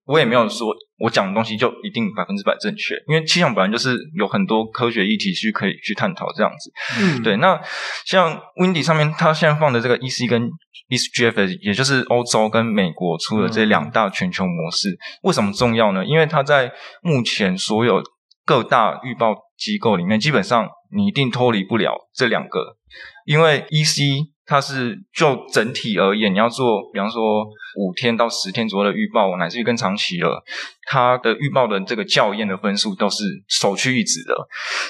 [0.06, 6.71] 我也没有说我讲的东西就一定百分之百正确，因为气象本来就是有很多科学议题去可以去探讨这样子。
[7.01, 7.36] 嗯，对。
[7.38, 7.60] 那
[8.06, 10.49] 像 Windy 上面，它现在放的这个 EC 跟
[10.89, 16.06] EastGFS，也就是欧洲跟美国出的这两大全球模式，嗯、为什么重要呢？
[16.06, 18.01] 因为它在目前所有
[18.45, 22.77] 各大预报机构里面，基本上你一定脱离不了这两个，
[23.25, 24.32] 因为 EC。
[24.43, 27.45] 它是就整体而言，你要做，比方说
[27.77, 30.43] 五天到十天左右的预报，乃至于更长期了，
[30.88, 34.36] 它的预报的这个校验的分数都是首屈一指的。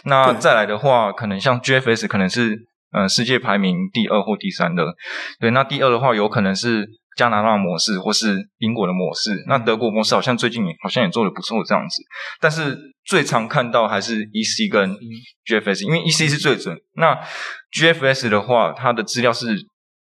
[0.05, 2.57] 那再来的话，可能像 GFS 可能是
[2.91, 4.95] 呃世界排名第二或第三的，
[5.39, 6.89] 对，那第二的话有可能是。
[7.17, 12.01] 加拿大模式或是英国的模式，那德国模式好像最近好像也做的不错这样子，
[12.39, 14.95] 但是最常看到还是 EC 跟
[15.45, 16.77] GFS，因为 EC 是最准。
[16.95, 17.19] 那
[17.73, 19.55] GFS 的话，它的资料是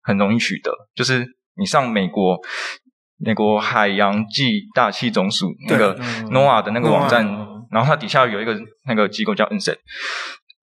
[0.04, 1.26] 很容易取得，就是
[1.58, 2.38] 你上美国
[3.18, 5.98] 美国海洋暨大气总署那个
[6.30, 7.26] NOAA 的那个网站，
[7.72, 9.78] 然后它底下有一个那个机构叫 NCEP。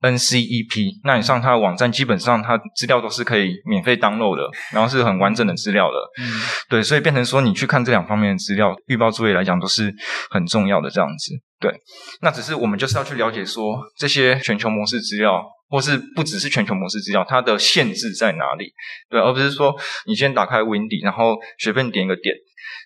[0.05, 5.97] NCEP，那你上它的网站，基本上它资料都是可以免费 download 的，然后是很完整的资料的。
[6.23, 9.93] 嗯，对，所以变成说你去看这两方面的资料，预报作业来讲都是
[10.31, 11.33] 很重要的这样子。
[11.59, 11.73] 对，
[12.21, 18.73] 那只是我们就是要去了解说这些全球模式资料，或是不只是全球模式资料，它的限制在哪里？
[19.09, 19.75] 对，而不是说
[20.07, 22.35] 你先打开 Windy，然后随便点一个点，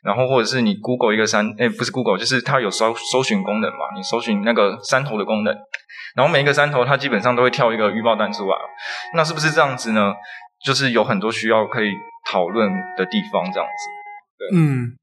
[0.02, 5.54] 然后或者是你 Google 一个山，诶，不是 Google，就是它有搜搜寻功能嘛，你搜寻那个山头的功能。
[6.16, 8.56] 然后每一个山头，它基本上都会跳一个预报单出来，
[9.14, 10.14] 那是不是这样子呢？
[10.64, 11.92] 就是有很多需要可以
[12.28, 13.88] 讨论的地方，这样子。
[14.38, 14.96] 对，嗯，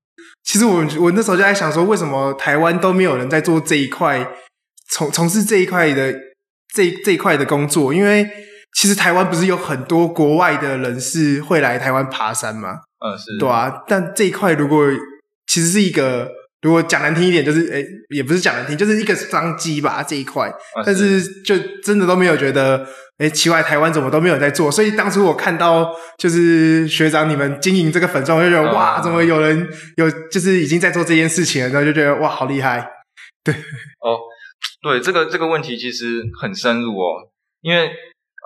[0.44, 4.28] 其实我我那时候就在想说，为什么台湾都没有人在做这一块，
[4.90, 6.14] 从从事这一块的
[6.74, 7.94] 这这一块的工作？
[7.94, 8.28] 因为
[8.76, 12.82] 其实台湾不是有很多国外的人士会来台湾爬山吗？
[13.00, 13.38] 嗯，是。
[13.40, 14.86] 对啊，但这一块如果
[15.48, 16.30] 其实是一个。
[16.62, 20.50] 如果讲难听一点，就是诶、欸，也不是讲难听，就是一个商机吧这一块。
[20.50, 22.78] 啊、但是就真的都没有觉得，
[23.20, 24.72] 诶、欸，奇怪，台湾怎么都没有在做。
[24.72, 32.90] 所以当初我看到就是学长你们经营这个粉专，我就觉得、啊、哇，怎么有人有就是已经在做这件事情了，然后就觉得哇，好厉害。
[33.44, 33.54] 对，
[34.02, 34.18] 哦，
[34.82, 37.30] 对，这个这个问题其实很深入哦，
[37.62, 37.92] 因为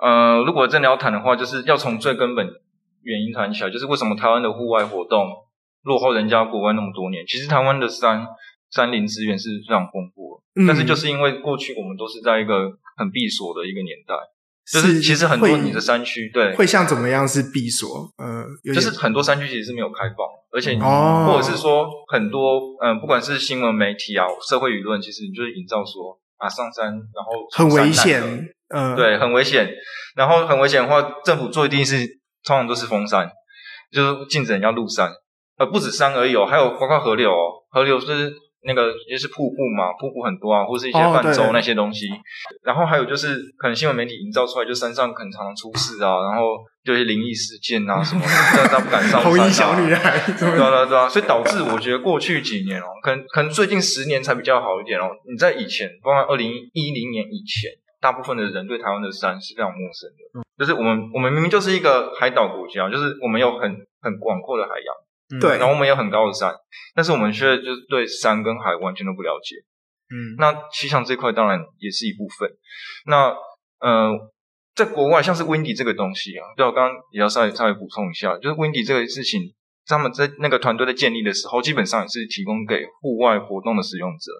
[0.02, 2.46] 呃，如果真的要谈的话，就是要从最根本
[3.02, 5.26] 原因谈起来，就是为什么台湾的户外活动。
[5.82, 8.22] 落后人家国外那么多年，其实台湾的山
[8.70, 14.14] 山林资源是非常丰富的，嗯，但是就是因为过去我们都是在一个很闭锁的一个年代，
[14.70, 18.12] 就是其实很多你的山区对会像怎么样是闭锁？
[18.18, 20.18] 呃，就是很多山区其实是没有开放，
[20.52, 28.20] 而且哦，或者是说很多嗯，呃，不管是新闻媒体啊、社会舆论，其实你就是营造说啊上山然后很危险，
[28.70, 29.68] 嗯，呃，对，很危险，
[30.16, 31.98] 然后很危险的话，政府做一定是
[32.44, 33.30] 通常都是封山，
[33.92, 35.10] 就是禁止人家入山。
[35.58, 42.08] 呃，不止山而已哦，还有包括河流哦，河流是那个也是瀑布嘛，瀑布很多啊，或是一些泛舟那些东西。
[42.08, 42.16] 哦、
[42.62, 49.24] 然后还有就是，可能新闻媒体营造出来，就山上可能常常出事啊，然后就一些灵异事件啊什么的，大家不敢上山、啊。
[49.24, 55.10] 红衣小女孩，对啊对啊，所以导致我觉得过去几年哦，可能可能最近十年才比较好一点哦。
[55.30, 65.40] 你在以前，包括二零一零年以前，大部分的人对台湾的山是非常陌生的，就是我们我们明明就是一个海岛国家，就是我们有很很广阔的海洋。
[65.40, 66.52] 对，然后我们有很高的山，
[66.92, 69.54] 但是我们却就是对山跟海完全都不了解。
[70.10, 72.50] 嗯，那气象这块当然也是一部分。
[73.06, 73.32] 那
[73.78, 74.10] 呃，
[74.74, 79.54] 在国外像是 Windy 这个东西啊，对，我刚刚也要稍微稍微补充一下，就是 Windy 这个事情，
[79.86, 84.32] 他们在那个团队的建立的时候，基本上也是提供给户外活动的使用者。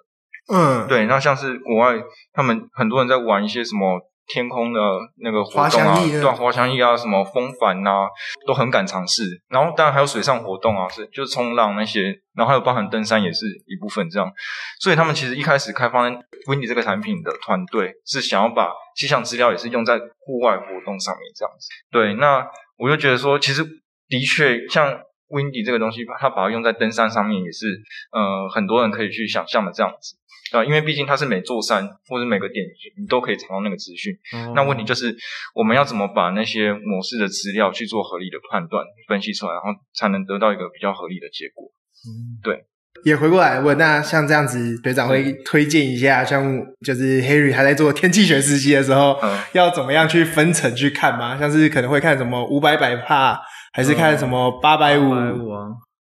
[0.47, 2.01] 嗯，对，那像是国外，
[2.33, 3.99] 他们很多人在玩一些什么。
[4.27, 4.79] 天空的
[5.17, 8.07] 那个活动啊，对，滑翔翼啊，什么风帆啊，
[8.47, 9.23] 都很敢尝试。
[9.49, 14.31] 然后当然还有水上活动啊，是就是冲浪那些，然后还有包含登山也是一部分这样。
[14.79, 16.07] 所以他们其实一开始开发
[16.47, 21.67] Windy 这个产品的团队是想要把气象资料也是用在户外活动上面这样子。
[21.91, 23.65] 对，那我就觉得说，其实
[24.07, 24.87] 的确像
[25.27, 27.65] Windy 这个东西，它把它用在登山上面也是，
[28.13, 30.15] 呃，很多人可以去想象的这样子。
[30.51, 32.65] 啊，因为毕竟它是每座山或者每个点，
[32.99, 34.13] 你都可以查到那个资讯。
[34.35, 34.53] 嗯。
[34.53, 35.15] 那问题就是，
[35.55, 41.71] 我们要怎么把那些模式的资料去做合理的判断、分析出来，然后才能得到一个比较合理的结果。
[42.07, 42.65] 嗯，对。
[43.05, 51.37] 也回过来问，那像这样子，队长会推荐一下，像就是 Harry 还在做天气学实习的时候，嗯，要怎么样去分层去看吗？
[51.39, 53.39] 像是可能会看什么五百百帕，
[53.71, 55.15] 还是看什么八百五、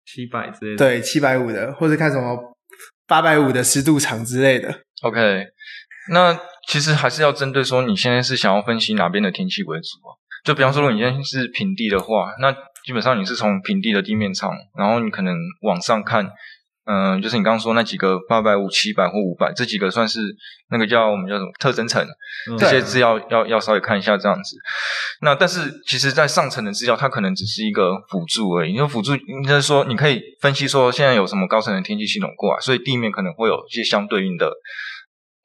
[0.04, 0.76] 七百之类的？
[0.76, 2.36] 对，七百五的，或者看什么？
[3.10, 4.72] 八百五的湿度场之类的。
[5.02, 5.46] OK，
[6.12, 10.14] 那其实还是要针对说你现在是想要分析哪边的天气为主啊？
[10.44, 12.52] 就比方说，如果你现在是平地的话，那
[12.84, 16.30] 基本上你是从平地的地面场，然后你可能往上看，
[16.90, 20.18] 嗯、呃，就是你刚刚说那几个八百五、七百或五百这几个算是
[20.70, 22.04] 那个叫我们叫什么特征层，
[22.50, 24.56] 嗯、这些资料要要稍微看一下这样子。
[25.20, 28.72] 那但是其实，在上层的资料，它可能只是一个辅助而已。
[28.72, 34.50] 因为辅助应该说，你可以分析说现在有什么高层的天气系统过来，所以地面可能会有一些相对应的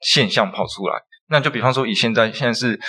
[0.00, 0.98] 现象跑出来。
[1.28, 2.80] 那就比方说，以现在现在是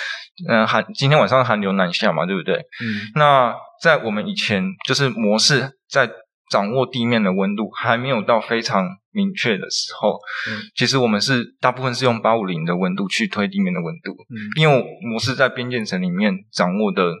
[0.48, 2.56] 嗯寒，今天晚上寒流南下嘛，对不对？
[2.56, 3.12] 嗯。
[3.14, 6.10] 那在我们以前就是模式在。
[6.50, 17.12] 掌握地面的温度还没有到非常明确的时候，嗯，其实我们是大部分是用八五零的温度去推地面的温度，嗯，因为模式在边界层里面掌握的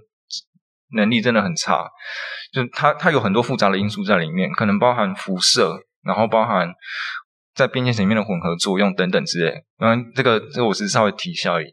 [0.94, 1.86] 能力真的很差，
[2.52, 6.72] 就它它有很多复杂的因素在里面，可能包含辐射，然后包含
[7.54, 11.66] 在边界层里面的混合作用等等之类，嗯，这个这个我是稍微提一下而已，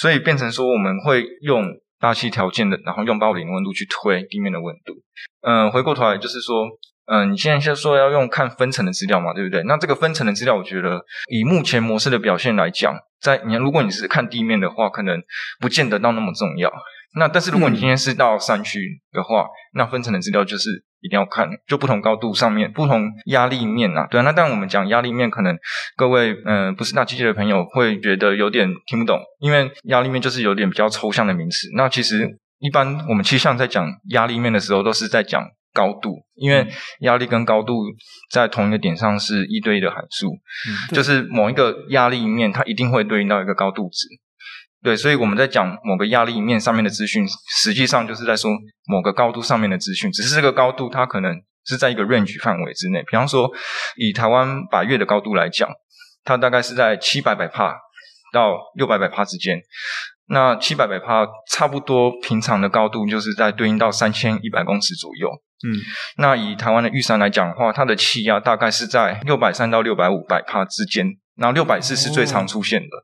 [0.00, 1.66] 所以变成说我们会用
[2.00, 4.94] 大气条件的，然后用八五零的温度去推地面的温度，
[5.42, 6.68] 嗯，回过头来就是说。
[7.06, 9.62] 嗯，你现在就说要用看分层的资料嘛，对不对？
[9.64, 15.20] 那这个分层的资料，我觉得以目前模式的表现来讲，在你如果你是看地面的话，可能
[15.60, 16.72] 不见得到那么重要。
[17.14, 24.06] 那但是如果你今天是到山区的话，嗯、那分层的资料就是一定要看，就不同高度上面不同压力面啊。
[24.08, 25.58] 对啊，那但我们讲压力面，可能
[25.96, 31.68] 各位嗯、呃、不是大机械的朋友会觉得有点听不懂，因为压力面就是有点比较抽象的名词。
[31.76, 35.42] 那其实一般我们气象在讲压力面的时候，都是在讲。
[35.72, 36.66] 高度，因为
[37.00, 37.74] 压力跟高度
[38.30, 44.06] 在同一个点上是一对一的函数，嗯、就是某一个压力面，它一定会对应到一个高度值。
[44.82, 47.24] 对，所以我们在讲某个压力面上面的资讯，
[47.62, 48.50] 实际上就是在说
[48.86, 51.32] 某个高度上面的资讯，只是这个高度它可能
[51.64, 53.00] 是在一个 range 范围之内。
[53.04, 53.48] 比方说，
[53.96, 55.70] 以台湾百月的高度来讲，
[56.24, 57.76] 它大概是在七百百帕
[58.32, 59.56] 到六百百帕之间。
[60.32, 65.28] 那七百百帕差不多平常的高度就是在对应到三千一百公尺左右。
[65.28, 65.76] 嗯，
[66.16, 72.86] 那以台湾的玉山来讲的话，它的气压大概是在六百三到六百五百帕之间，然后六百次是最常出现的。
[72.86, 73.02] 哦、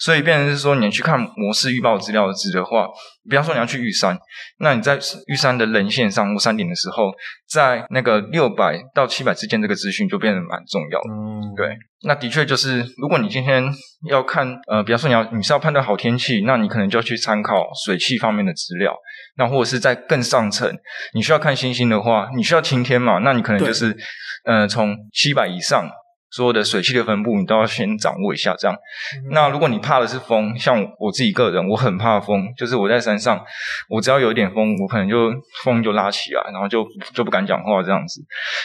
[0.00, 2.88] 所以变成是说，你去看模式预报资料值的话，
[3.28, 4.18] 比方说你要去玉山，
[4.58, 7.10] 那你在玉山的棱线上或山顶的时候，
[7.48, 11.10] 在那个六百到七百之间，这个资讯就变得蛮重要的。
[11.10, 13.64] 嗯，对，那的确就是，如果你今天
[14.08, 18.94] 要看，呃，比方说你要你是要判断好天气，那你可能就要去参考水汽方面的资料。
[19.36, 20.68] 那或者是在更上层，
[21.14, 23.18] 你需要看星星的话，你需要晴天嘛？
[23.18, 23.96] 那你可能就是，
[24.44, 25.88] 呃，从七百以上
[26.30, 28.54] 所有的水汽的分布，你都要先掌握一下。
[28.58, 28.76] 这样，
[29.24, 33.44] 嗯、那如果你怕的是风，像我自己个人，我很怕风，就是我在山上，
[33.88, 35.30] 我只要有一点风，我可能就
[35.64, 38.20] 风就拉起来，然后就就不敢讲话这样子。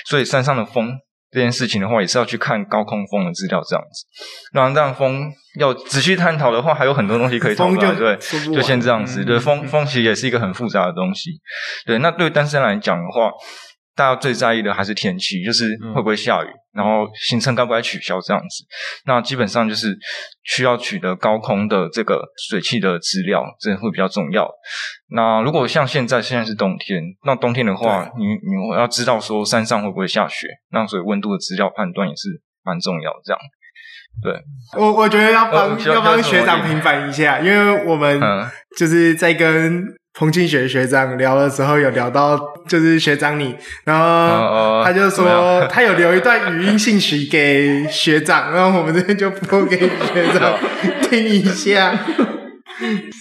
[0.06, 0.97] 所以山上的风。
[1.36, 4.06] 这件事情的话，也是要去看高空风的资料，这样子。
[4.54, 8.15] 那这样风要仔细探讨的话，还有很多东西可以讨论，对，
[8.54, 9.26] 就先这样子。
[9.26, 11.32] 对，风风其实也是一个很复杂的东西。
[11.88, 13.32] 对，那对单身来讲的话。
[13.95, 18.65] 大家最在意的还是天气，就是会不会下雨，嗯、然后行程该不该取消这样子。
[19.06, 19.95] 那基本上就是
[20.43, 24.49] 需要取得高空的这个水汽的资料，这会比较重要。
[25.10, 33.19] 那如果像现在现在是冬天，那冬天的话，你你要知道说山上会不会下雪，那所以温度的资料判断也是蛮重要的。
[33.23, 33.39] 这样，
[34.23, 38.19] 对我我觉得要帮、呃、要帮学长平反一下，因为我们
[38.77, 39.86] 就是在跟。
[40.13, 50.56] 彭清学学长聊的时候有聊到，就是学长你，然后他就说他有留一段语音信息给学长，然后我们这边就播给学长
[51.10, 51.97] 听一下。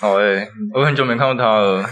[0.01, 1.83] 好诶、欸，我很久没看到他了。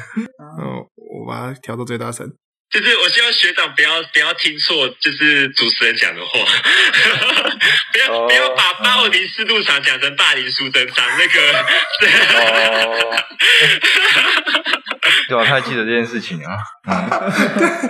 [0.61, 2.31] 嗯，我把它调到最大声。
[2.71, 6.39] 就是我希望学长不要不要听错，就是主持人讲的话，
[7.93, 11.41] 不要、oh, 不要把八五零四路场讲成霸凌苏贞昌那个。
[12.39, 13.17] 哦。
[15.29, 16.57] 对还记得这件事情啊。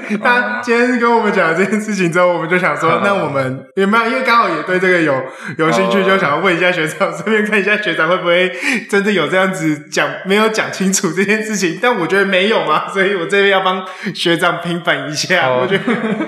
[0.09, 4.07] 对、他今天跟我们讲了这件事情之后，我们就想说，那我们有没有？
[4.07, 5.15] 因为刚好也对这个有
[5.59, 8.51] 有兴趣，就想要问一下学长，顺便看一下学长会不会
[8.89, 11.79] 真的有这样子讲，没有讲清楚这件事情。
[11.81, 15.49] 但我觉得没有嘛，所以我这边要帮学长平反一下。
[15.49, 15.85] 哦、我觉得，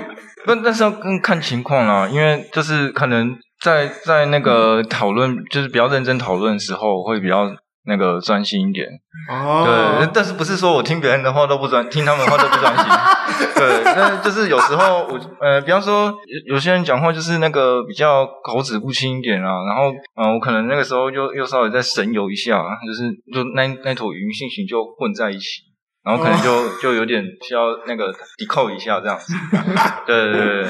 [0.46, 7.50] 那，但是要看情况啦，因为就是可能在在那个讨论，就是比较认真讨论的时候，会比较。
[7.84, 8.88] 那个专心一点。
[9.30, 12.84] 哦，对，但是不是说我听别人的话都不专，听他们的话都不专心，
[13.54, 25.62] 对，那就是有时候我呃，比方说有有些人讲话就是那个比较口齿不清一点啊，然后嗯、呃，我可能那个时候又又稍微再神游一下，就是就那那坨语音信息就混在一起，
[26.04, 29.32] 然后可能就、哦、就有点需要那个 decode 一下这样子，
[30.06, 30.66] 对 对对。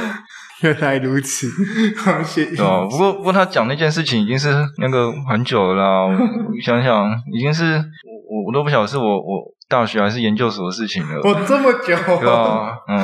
[0.62, 1.48] 原来如此，
[1.98, 2.62] 好谢谢。
[2.62, 6.04] 哦，不过不过他讲那件事情已经是那个很久了啦。
[6.08, 11.20] 我想想，已经是我我我都不晓得是我我大学还是研究所的事情了。
[11.24, 13.00] 我这么久，对啊，嗯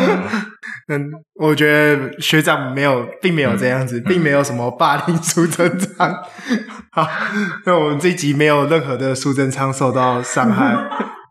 [0.89, 6.15] 嗯， 我觉得学长没有，并没有这样子，嗯、并没有什么霸凌苏贞昌。
[6.93, 7.09] 好，
[7.65, 10.77] 那我们这一集没有任何的苏贞昌受到伤害。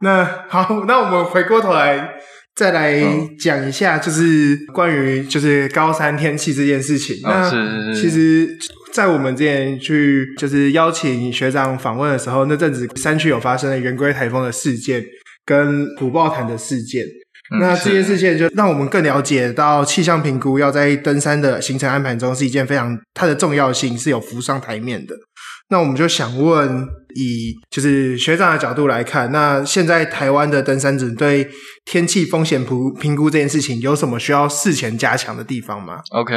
[0.02, 2.16] 那好，那我们回过头来。
[2.58, 3.00] 再来
[3.40, 7.16] 讲一下，就是关于就是高山天气这件事情。
[7.18, 8.58] 哦、那是是是其实，
[8.92, 15.06] 在我们之前去就是邀请学长访问的时候，那阵子山区有发生了圆规台风的事件
[15.46, 17.06] 跟虎豹潭的事件。
[17.54, 25.16] 嗯、那这件事件就让我们更了解到气象评估要在登山的行程安排中是一件非常它的重要性是有浮上台面的。
[25.70, 31.46] 那我们就想问，以就是学长的角度来看，那现在台湾的登山者对
[31.84, 36.34] 天气风险评评估这件事情有什么需要事前加强的地方吗？OK，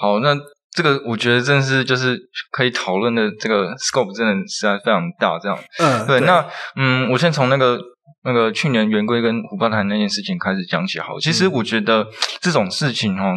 [0.00, 0.34] 好，那
[0.70, 2.18] 这个我觉得真的是就是
[2.50, 5.58] 可以讨论的这个 scope 真的实在非常大，这样。
[5.78, 6.18] 嗯，对。
[6.20, 6.46] 对那
[6.76, 7.78] 嗯，我先从那个
[8.24, 10.98] 那个去年圆规跟虎豹潭那件事情开始讲起。
[10.98, 12.06] 好，其实我觉得
[12.40, 13.34] 这种事情哈，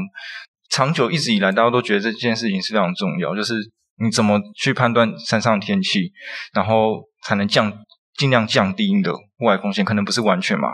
[0.70, 3.55] 长久一直以来大家都觉得这件事情是非常重要，就是。
[4.00, 6.12] 你怎么去判断山上的天气，
[6.54, 7.72] 然后才能降
[8.18, 9.84] 尽量降低你的户外风险？
[9.84, 10.70] 可能不是完全嘛。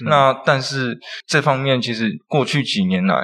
[0.00, 3.14] 嗯、那但是这方面其实过去几年来，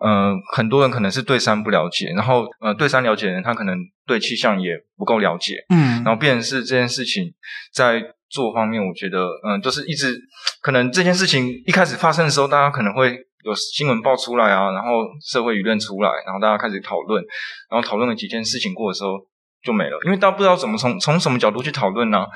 [0.00, 3.76] 呃，很多人可能是对山不了解，然后呃，对山了解的人他可能
[4.06, 5.56] 对气象也不够了解。
[5.68, 7.32] 嗯，然后变成是这件事情
[7.72, 10.18] 在做方面，我觉得嗯、呃，就是一直
[10.60, 13.18] 可能这件事情一开始发生的时候，大家可能会。
[13.44, 14.88] 有新闻爆出来啊，然后
[15.20, 17.22] 社会舆论出来，然后大家开始讨论，
[17.70, 19.18] 然后讨论了几件事情过的时候
[19.62, 22.26] 就没了，因为大家不知道怎么从从什么角度去讨论呢？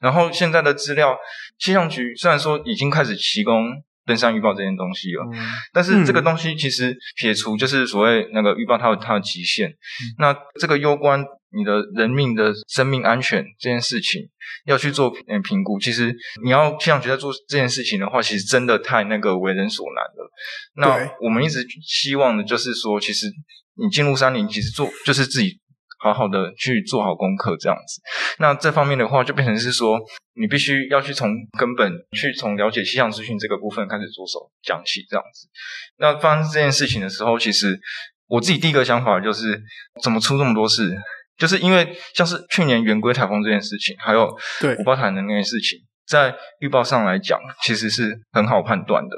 [0.00, 1.16] 然后现在的资料，
[1.58, 3.70] 气象局虽然说已经开始提供
[4.06, 9.74] 登山预报这件东西了，嗯、但是这个东西其实撇除就是所谓那个预报它有它的极限，嗯、
[10.18, 11.24] 那这个攸关
[11.56, 14.28] 你的人命的生命安全这件事情
[14.66, 20.30] 要去做嗯评估，其实你要气象局在做这件事情的话，其实真的太那个为人所难了。
[20.76, 23.26] 那我们一直希望的就是说，其实
[23.74, 25.58] 你进入山林，其实做就是自己。
[25.98, 28.02] 好好的去做好功课，这样子。
[28.38, 29.98] 那这方面的话，就变成是说，
[30.34, 35.48] 你必须要去从根本去从了解气象资讯这个部分开始着手讲起，这样子。
[35.96, 37.80] 那发生这件事情的时候，其实
[38.28, 39.60] 我自己第一个想法就是，
[40.02, 40.94] 怎么出这么多事？
[41.38, 45.78] 就是因为像是去年圆规台风这件事情，还有对五八台的那件事情。
[46.06, 49.16] 在预报上来讲，其实是很好判断的。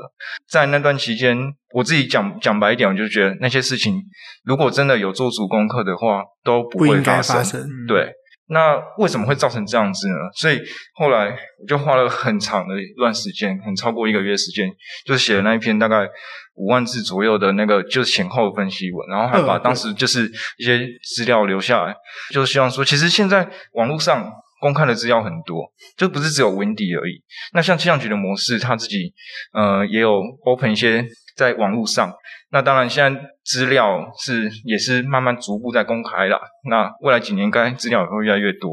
[0.48, 1.36] 在那段期间，
[1.74, 4.00] 我自己讲讲白一点，我就觉得那些事情，
[4.42, 7.36] 如果真的有做足功课的话，都不会发生。
[7.36, 8.10] 发生对，
[8.48, 10.14] 那为什么会造成这样子呢？
[10.34, 10.60] 所以
[10.94, 14.70] 后来我就花了很长的一段时间，很超过一个月时间，
[15.04, 16.06] 就写了那一篇大概
[16.54, 21.94] 五万字左右的那个就是前后分析文，然后还把当时就是一些资料留下来，
[22.32, 24.32] 就是希望说，其实现在网络上。
[24.60, 27.22] 公开的资料很多，就不是只有 Windy 而已。
[27.52, 29.14] 那像气象局的模式，他自己
[29.52, 31.06] 呃也有 open 一些
[31.38, 32.12] 在网络上。
[32.50, 36.40] 那当然，现在资料是也是慢慢逐步在公开了。
[36.68, 38.70] 那未来几年，该资料也会越来越多。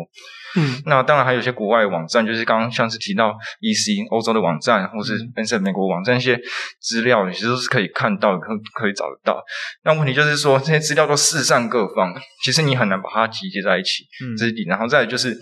[0.58, 6.40] 嗯，那当然还有一些国外的网站，就是刚刚像是提到 EC 欧洲的网站，或是 NCEP 美国网站，一些
[6.80, 9.44] 资料其实都是可以看到，可可以找得到。
[9.84, 14.06] 那问题就是说，这些资料都四散各方，其实你很难把它集结在一起。
[14.24, 14.68] 嗯，这是一点。
[14.70, 15.38] 然后再来就是，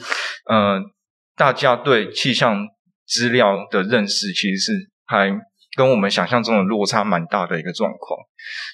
[0.50, 0.82] 呃，
[1.38, 2.66] 大家对气象
[3.06, 5.30] 资料的认识，其实是还
[5.76, 8.20] 跟我们想象中的落差蛮大的一个状况，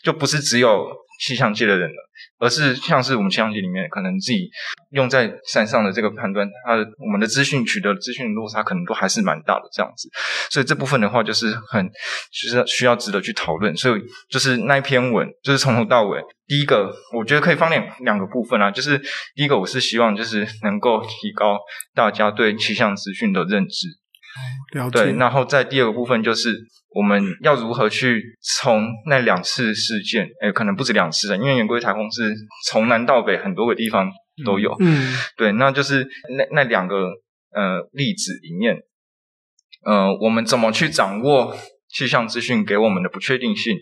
[0.03, 0.89] 就不是只有
[1.21, 2.09] 气象界的人了。
[2.37, 4.49] 而是像是我们气象局里面可能自己
[4.91, 10.09] 用在山上的这个判断，它的我们的资讯取得资讯落差可能都还是蛮大的这样子，
[10.49, 11.89] 所以这部分的话就是很
[12.31, 13.75] 其实需要值得去讨论。
[13.75, 18.97] 所以就是那一篇文，就是从头到尾，第一个我觉得可以分两两个部分啊，就是
[19.35, 21.57] 第一个我是希望就是能够提高
[21.93, 23.87] 大家对气象资讯的认知，
[24.73, 25.03] 了解。
[25.03, 26.57] 对，然后在第二个部分就是。
[26.91, 32.33] 我们要如何去从那两次事件，哎，可能不止两次的，因为圆规台风是
[32.67, 34.11] 从南到北很多个地方
[34.43, 34.75] 都有。
[34.79, 36.03] 嗯，对，那就是
[36.35, 36.95] 那那两个
[37.51, 38.75] 呃例子里面，
[39.85, 41.55] 呃，我们怎么去掌握
[41.89, 43.77] 气象资讯给我们的不确定性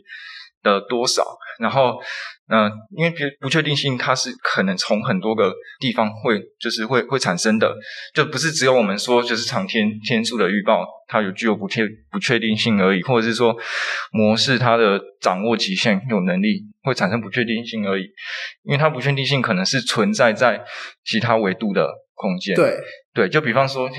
[0.63, 1.23] 的多少，
[1.59, 2.01] 然后。
[2.49, 7.75] 嗯、呃，因为不不确定性，它是可能从很多个地方会就是会会产生的，
[8.13, 13.53] 就不是只有我们说就是长天天数的预报，它有具有不确不确定性而已，或者是说
[14.13, 18.03] 模式它的掌握极限有能力会产生不确定性而已，
[18.63, 20.63] 因为它不确定性可能是存在在
[21.03, 22.55] 其他维度的空间。
[22.55, 22.77] 对
[23.13, 23.89] 对，就比方说。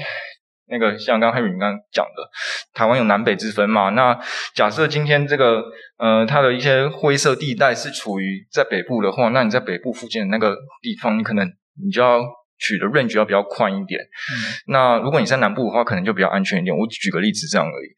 [0.71, 2.31] 那个像刚刚黑羽刚刚讲的，
[2.75, 3.91] 台湾有南北之分嘛？
[3.91, 4.19] 那
[4.55, 5.62] 假设今天这个
[5.99, 11.47] 呃，它的一些灰色地带是处于在北部的话，那你在北部附近的那个地方，你可能
[11.83, 12.21] 你就要
[12.59, 14.01] 取的 range 要比较宽一点。
[14.01, 14.35] 嗯、
[14.66, 16.77] 那如果你在南部的话，可能就比较安全一点。
[16.77, 17.89] 我举个例子这样而已。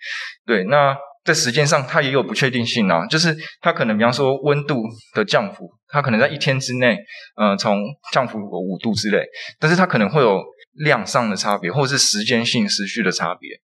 [0.47, 4.83] 对，那在时间上它也有不确定性啊，就是它可能比方说温度
[5.14, 6.97] 的降幅，它可能在一天之内，
[7.37, 9.23] 呃，从降幅五度之类，
[9.59, 10.43] 但是它可能会有
[10.73, 13.61] 量上的差别，或者是时间性时序的差别。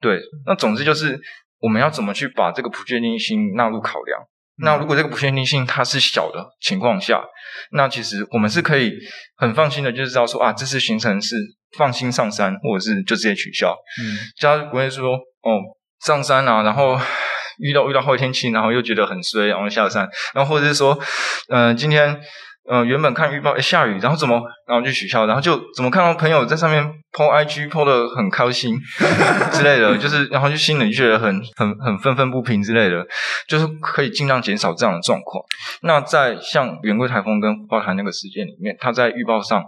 [0.00, 1.20] 对，那总之就是
[1.60, 4.20] 我们要怎么去把这个不确定性纳入考量。
[4.56, 7.22] 那如果这个不确定性它是小的情况下，
[7.70, 8.92] 那其实我们是可以
[9.36, 11.36] 很放心的，就是知道说啊，这次行程是
[11.78, 13.76] 放心上山，或者是就直接取消。
[14.00, 15.60] 嗯，家不会说哦
[16.04, 17.00] 上山啊，然后
[17.58, 20.98] 遇到遇到坏天气，然后又觉得很衰，然后下山，然后或者是说，
[21.48, 22.20] 嗯、呃，今天。
[22.70, 26.82] 嗯、原本看预报，诶下雨，然后怎么，然后就取消，然后就怎么看到朋友在上面
[27.12, 28.78] po IG po 的很开心
[29.52, 33.04] 之类的，就是然后就心里觉得很很很愤愤不平之类的，
[33.48, 35.44] 就是可以尽量减少这样的状况。
[35.82, 39.64] 那在像圆规台风跟花台那个事件里面，它在预报上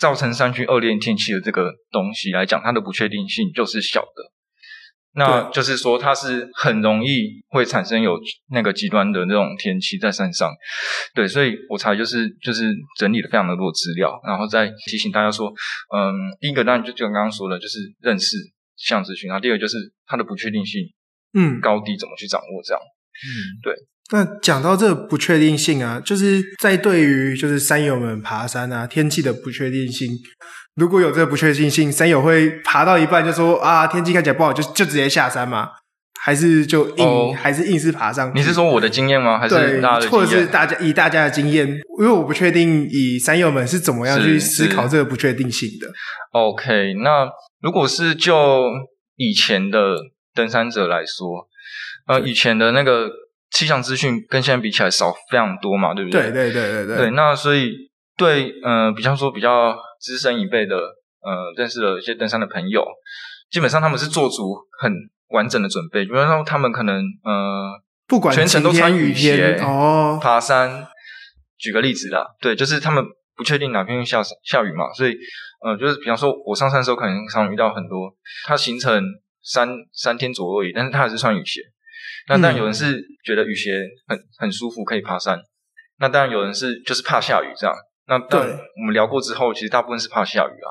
[0.00, 4.39] 造成山区恶劣天气的这个东西来讲，它的不确定性就是小的。
[5.14, 8.18] 那就是说，它是很容易会产生有
[8.50, 10.52] 那个极端的那种天气在山上，
[11.14, 15.52] 对，所以我才就是就是整理了非常的多资料，然后再提醒大家说，
[15.94, 18.36] 嗯，第一个当然就就刚刚说的，就是认识
[18.76, 20.82] 气象资讯，然后第二个就是它的不确定性，
[21.34, 23.74] 嗯，高低怎么去掌握这样，嗯，对。
[24.12, 30.08] 那讲到这个不确定性啊，就是在对于就是山友们爬山啊，天气的不确定性。
[30.76, 35.68] 如果有这个不确定性，山友会爬到一半就说啊，天气看起来不好，就就直接下山嘛？
[36.22, 38.38] 还是就硬、哦、还是硬是爬上去？
[38.38, 39.38] 你是说我的经验吗？
[39.38, 40.10] 还是大家的？
[40.10, 41.66] 或者是大家以大家的经验？
[41.98, 45.86] 因为我不确定以山友们是怎么样去思考这个不确定性的。
[46.32, 47.26] OK，那
[47.62, 48.64] 如果是就
[49.16, 49.96] 以前的
[50.34, 51.48] 登山者来说，
[52.06, 53.08] 呃，以前的那个
[53.50, 56.22] 气象资讯跟现在比起来少非常多嘛，对不对？
[56.30, 56.96] 对对对对对。
[56.96, 57.72] 对，那所以
[58.16, 59.76] 对，嗯、呃，比方说比较。
[60.00, 62.82] 资深一辈的，呃，认识了一些登山的朋友，
[63.50, 64.90] 基本上他们是做足很
[65.28, 67.68] 完整的准备，比方说他们可能，呃，
[68.08, 70.86] 不管全程都穿雨鞋哦，爬山。
[71.58, 73.04] 举个例子啦，对，就是他们
[73.36, 75.14] 不确定哪天会下下雨嘛，所以，
[75.62, 78.10] 呃，就是比方说我上山的时候，可能常遇到很多，
[78.46, 79.04] 他行程
[79.42, 81.60] 三三天左右而已，但是他还是穿雨鞋。
[82.30, 83.72] 那当然有人是觉得雨鞋
[84.06, 85.36] 很很舒服，可以爬山。
[85.98, 87.74] 那当然有人是就是怕下雨这样。
[88.06, 90.68] 那对，我们聊过之后，其实大部分是怕下雨啊。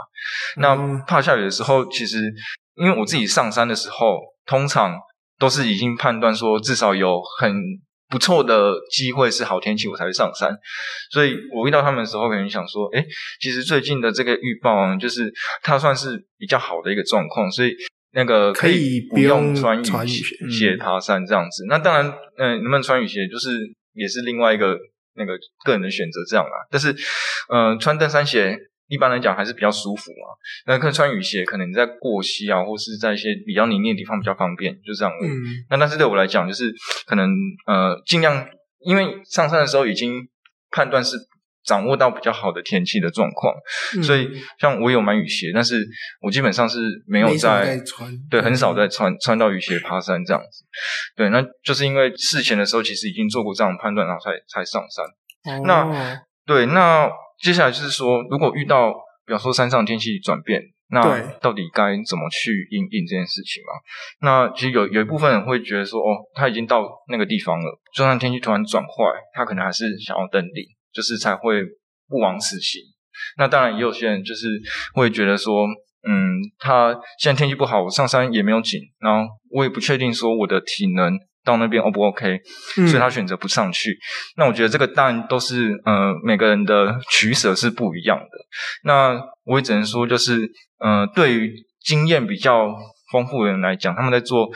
[0.55, 2.33] 那怕下雨的时候，其实
[2.75, 4.97] 因为我自己上山的时候，通常
[5.37, 7.53] 都是已经判断说至少有很
[8.09, 10.57] 不错的机会是好天气，我才会上山。
[11.11, 13.05] 所以我遇到他们的时候，可能想说，诶，
[13.41, 15.31] 其实最近的这个预报就是
[15.61, 17.73] 它算是比较好的一个状况，所以
[18.13, 21.65] 那个可以不用穿雨鞋爬山这样子。
[21.67, 23.57] 那当然，嗯，能不能穿雨鞋，就是
[23.93, 24.77] 也是另外一个。
[25.15, 25.33] 那个
[25.65, 26.93] 个人的选择这样啦，但是，
[27.49, 28.57] 嗯、呃，穿登山鞋
[28.87, 30.27] 一般来讲还是比较舒服嘛。
[30.65, 35.13] 那可穿雨鞋，可能你在过膝啊，或是在一些比较泥泞的地方比较方便，就这样。
[35.21, 35.43] 嗯。
[35.69, 36.73] 那但是对我来讲，就是
[37.05, 37.29] 可能
[37.67, 38.47] 呃，尽量
[38.85, 40.25] 因为上山的时候已经
[40.71, 41.17] 判断是
[41.65, 43.53] 掌握到比较好的天气的状况，
[43.97, 44.29] 嗯、所以
[44.59, 45.85] 像我有买雨鞋，但是
[46.21, 50.65] 我基本上是没有在，在穿，对，很少在穿穿到雨鞋爬山这样子。
[51.15, 55.05] 对，那就是因为事前的时候其实已经做过这样的判断，然后才才上山。
[55.53, 57.09] 哦、那对，那
[57.41, 58.93] 接下来就是说，如果遇到
[59.25, 61.01] 比方说山上天气转变，那
[61.39, 63.73] 到底该怎么去应应这件事情嘛？
[64.21, 68.89] 那其实有有一部分人会觉得说，哦，他已经到那个地方了，就算天气突然转坏，
[69.33, 70.63] 他可能还是想要登顶。
[70.99, 71.63] 就是才会
[72.09, 72.81] 不枉此行。
[73.37, 74.47] 那当然也有些人就是
[74.93, 75.65] 会觉得说，
[76.05, 76.11] 嗯，
[76.57, 82.37] 他现在天气不好，我上山也没有景，然后我也不确定说我的体能到那边 O 不 OK，
[82.75, 83.91] 所以他选择不上去。
[83.91, 83.95] 嗯、
[84.37, 88.25] 那我觉得这个当然都是呃每个人的取舍是不一样的。
[88.83, 92.75] 那我也只能说，就是呃对于经验比较
[93.13, 94.49] 丰富的人来讲，他们在做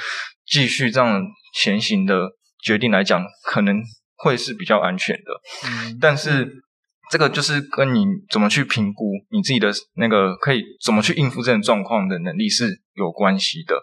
[0.45, 1.21] 继续这样
[1.55, 2.29] 前行的
[2.61, 3.81] 决定来讲，可能。
[4.23, 5.31] 会是比较安全的，
[5.67, 6.63] 嗯，但是
[7.11, 13.75] 这个就是跟你怎么去评估你自己的那个可以怎么去应付这种状况的能力是有关系的。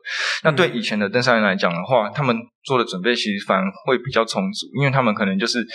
[0.45, 5.67] 那对以前的登山人来讲的话，他们做的准备其实反而会比较充足，因为他们可能就是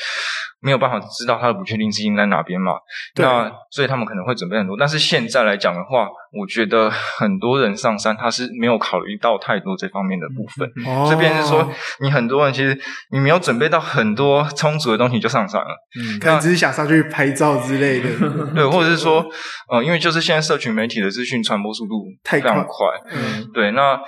[0.61, 2.73] 没有办法知道他的不确定性在哪边嘛。
[3.15, 4.75] 那所以他们可能会准备很多。
[4.77, 6.07] 但是现在来讲的话，
[6.37, 10.69] 我觉得很多人上山他是没有考虑到太多这方面的部分。
[10.85, 11.07] 哦。
[11.09, 11.71] 这边是说，
[12.01, 12.79] 你很多人其实
[13.11, 15.67] 你没有准备到很多充足的东西就上山了。
[15.99, 16.19] 嗯。
[16.19, 18.09] 可能只是想上去拍照之类的。
[18.53, 19.25] 对，或者是说，
[19.71, 22.65] 呃，因为就是现在社群媒体的资讯传播速度非常快。
[22.65, 23.24] 快。
[23.25, 23.51] 嗯。
[23.53, 23.99] 对，那。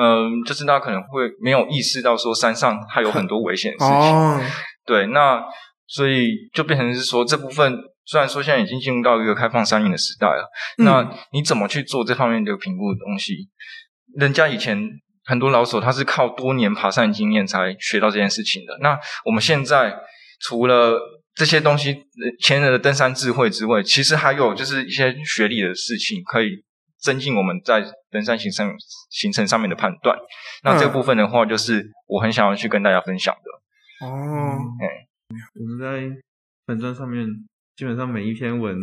[0.00, 4.40] 嗯，就是大家可能会没有意识到说山上还有很多危险的事情，哦、
[4.86, 5.42] 对，那
[5.88, 10.48] 所以就变成是说这部分虽然说现在已经进入到一个开放山林的时代了，
[10.78, 13.48] 嗯、那你怎么去做这方面的评估的东西？
[14.16, 14.80] 人家以前
[15.24, 18.78] 很多老手他是靠多年爬山经验才学到这件事情的。
[18.80, 19.92] 那我们现在
[20.40, 20.96] 除了
[21.34, 21.96] 这些东西，
[22.40, 26.62] 前人的登山智慧之外，其实还有就是一些学历的事情，可以
[27.00, 28.74] 增进我们在登山行程
[29.10, 30.18] 行程上面的判断。
[30.62, 34.06] 那这个部分的话，就是我很想要去跟大家分享的。
[34.06, 35.06] 哦，哎，
[35.54, 36.16] 我们在
[36.66, 37.26] 粉专上面
[37.76, 38.76] 基本上每一篇文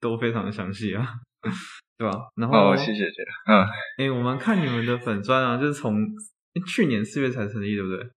[0.00, 1.06] 都非常的详细啊，
[1.98, 2.18] 对吧？
[2.36, 3.22] 然后，哦，谢谢谢谢。
[3.46, 3.66] 嗯，
[3.98, 5.94] 哎，我们看你们的粉专啊，就是从
[6.66, 8.10] 去年四月才成立，对不对？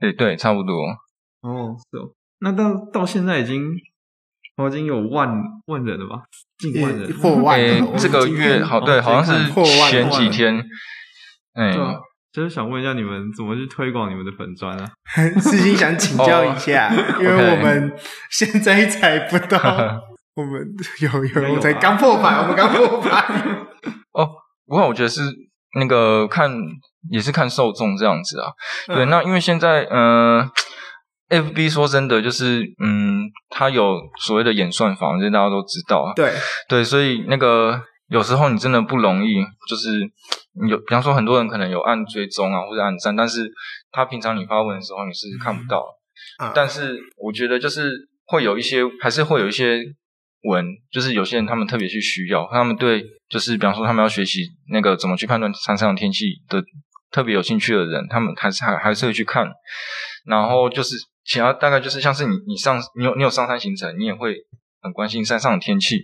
[0.00, 0.74] 对对，差不多。
[1.40, 2.12] 哦，是哦。
[2.40, 3.72] 那到到现在已经，
[4.58, 5.30] 我已经有万
[5.66, 6.20] 万人了吧？
[6.58, 7.56] 近万人，破万。
[7.56, 9.52] 诶，这个月好，对，好像是
[9.88, 10.60] 前几天。
[11.54, 11.72] 哎，
[12.32, 14.84] 就是想问一下你们怎么去推广你们的粉砖啊？
[15.40, 17.92] 私心想请教一下，因为我们
[18.30, 19.58] 现在才不到，
[20.34, 20.60] 我们
[21.00, 23.10] 有有我才刚破百，我们刚破百。
[24.12, 24.28] 哦，
[24.66, 25.20] 不过我觉得是
[25.78, 26.50] 那个看
[27.12, 28.50] 也是看受众这样子啊。
[28.88, 30.50] 对，那因为现在嗯。
[31.28, 36.10] FB 说真的，就是嗯，它有所谓的演算法，这大家都知道。
[36.16, 36.32] 对
[36.68, 39.34] 对，所以那个有时候你真的不容易，
[39.68, 40.00] 就是
[40.66, 43.46] 有，比方说很多人可能有按追踪啊，或者按赞，但是
[43.92, 45.84] 他平常你发文的时候你是看不到。
[46.40, 47.92] 嗯、但是我觉得就是
[48.24, 49.82] 会有一些，还是会有一些
[50.44, 56.64] 文，就是有些人他们特别去需要，他们对就是比方说他们要学习那个怎么去判断山上的天气的
[57.10, 59.46] 特别有兴趣的人，他们还是还还是会去看，
[60.24, 60.96] 然后就是。
[61.28, 64.34] 其他大概就是像是你你上你有你有上山行程，你也会
[64.80, 66.00] 很关心山上的天气。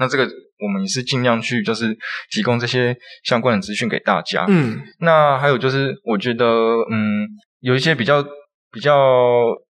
[0.00, 1.96] 那这个我们也是尽量去就是
[2.30, 2.94] 提供这些
[3.24, 4.44] 相关的资讯给大家。
[4.48, 6.44] 嗯，那还有就是我觉得
[6.90, 7.26] 嗯
[7.60, 8.22] 有一些比较
[8.72, 8.92] 比较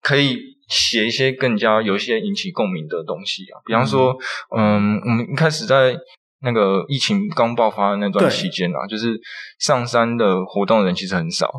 [0.01, 0.39] 可以
[0.69, 4.17] 写一些更加有一些引起共鸣的东西啊，比方说
[4.55, 5.95] 嗯我们一开始在
[6.41, 9.19] 那个疫情刚爆发的那段期间啊，就是
[9.59, 11.51] 上山的活动的人其实很少。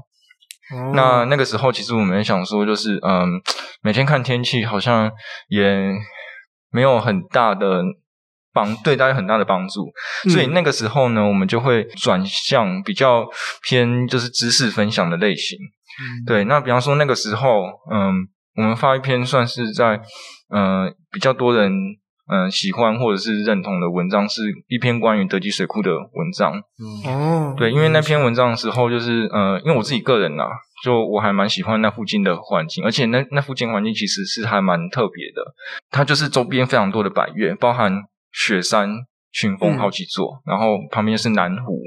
[0.75, 0.95] Oh.
[0.95, 3.41] 那那个时候，其实我们也想说，就是嗯，
[3.83, 5.11] 每天看天气好像
[5.49, 5.93] 也
[6.71, 7.83] 没有很大的
[8.53, 9.93] 帮，对大家很大的帮助。
[10.25, 10.31] 嗯。
[10.31, 13.27] 所以那个时候呢，我们就会转向比较
[13.63, 15.59] 偏就是知识分享的类型。
[15.59, 16.25] 嗯。
[16.27, 20.01] 对，那比方说那个时候，嗯，我们发一篇算是在
[20.55, 21.73] 嗯比较多人。
[22.29, 26.61] 嗯，喜欢或者是认同的文章是一篇关于德基水库的文章。
[27.07, 30.49] 哦，对，因为那篇文章的时候，就是呃，因为我自己个人啊，
[30.83, 35.55] 就我还蛮喜欢那附近的环境，而且那那附近环境其实是还蛮特别的。
[35.91, 37.93] 它就是周边非常多的百岳，包含
[38.33, 38.91] 雪山
[39.33, 41.81] 群峰好几座，嗯、然后旁边是南湖，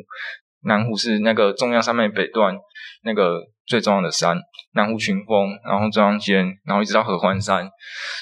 [0.63, 2.55] 南湖是那个中央山脉北段
[3.03, 3.41] 那个。
[3.69, 4.35] 最重要的山，
[4.73, 7.69] 南湖群峰，然后中央间，然后一直到合欢山，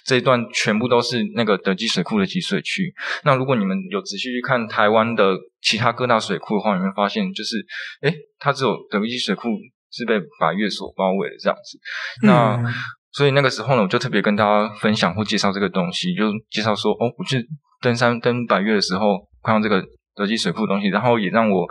[0.06, 2.94] 这一段全部都是那个德基水库的集水区。
[3.24, 7.66] 那如果你们有仔细去看台湾的其他各大水库的话，你会发现就是，
[8.02, 9.48] 诶，它只有德基水库
[9.90, 11.80] 是被百岳所包围的这样子。
[12.24, 12.66] 那、嗯、
[13.14, 17.42] 所以那个时候呢，我就特别跟大家分享或介绍这个东西，就介绍说，哦，我去
[17.82, 19.82] 登山登百越的时候看到这个
[20.14, 21.66] 德基水库的东西，然后也让我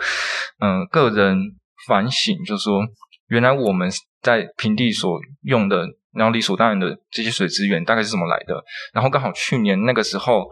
[0.61, 1.39] 嗯、呃、个人
[1.87, 2.83] 反省，就是说。
[3.29, 3.91] 原来我们
[4.23, 8.63] 在平地所用的，然后理所当然的这些水资源大概是怎么来的？
[8.93, 10.49] 然后刚好去年那个时候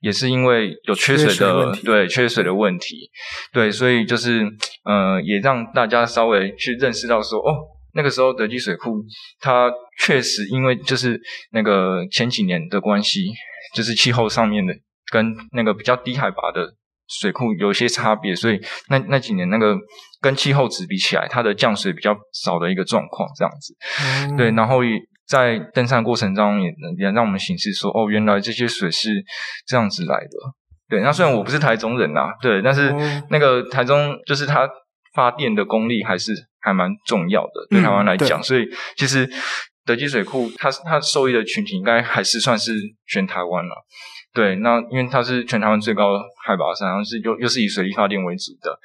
[0.00, 3.10] 也是因为有缺水的，对缺水的问题，
[3.52, 4.42] 对，所以就是
[4.84, 7.54] 呃，也让大家稍微去认识到说，哦，
[7.94, 9.04] 那个时候德基水库
[9.40, 11.20] 它确实因为就是
[11.52, 13.32] 那个前几年的关系，
[13.74, 14.74] 就是气候上面的
[15.10, 16.74] 跟那个比较低海拔的。
[17.06, 18.58] 水库有一些差别，所以
[18.88, 19.76] 那那几年那个
[20.24, 23.76] 跟气候值比起来，它的降水比较少的一个状况，这样子。
[24.02, 24.78] 嗯、对，然后
[25.26, 26.68] 在登山过程中也
[26.98, 29.22] 也让我们显示说，哦，原来这些水是
[29.66, 30.36] 这样子来的。
[30.88, 32.90] 对，那虽然我不是台中人呐，对，但是
[33.28, 34.66] 那个台中就是它
[35.14, 38.40] 发电的功力还是还蛮重要的，对台湾来讲。
[38.40, 38.66] 嗯、所以
[38.96, 39.28] 其实
[39.84, 42.72] 德基水库它它受益的群体应该还是算是
[43.06, 43.74] 全台湾了。
[44.34, 48.76] 对，那因为它是全台湾最高海拔山，然后是又又是以水力发电为主的，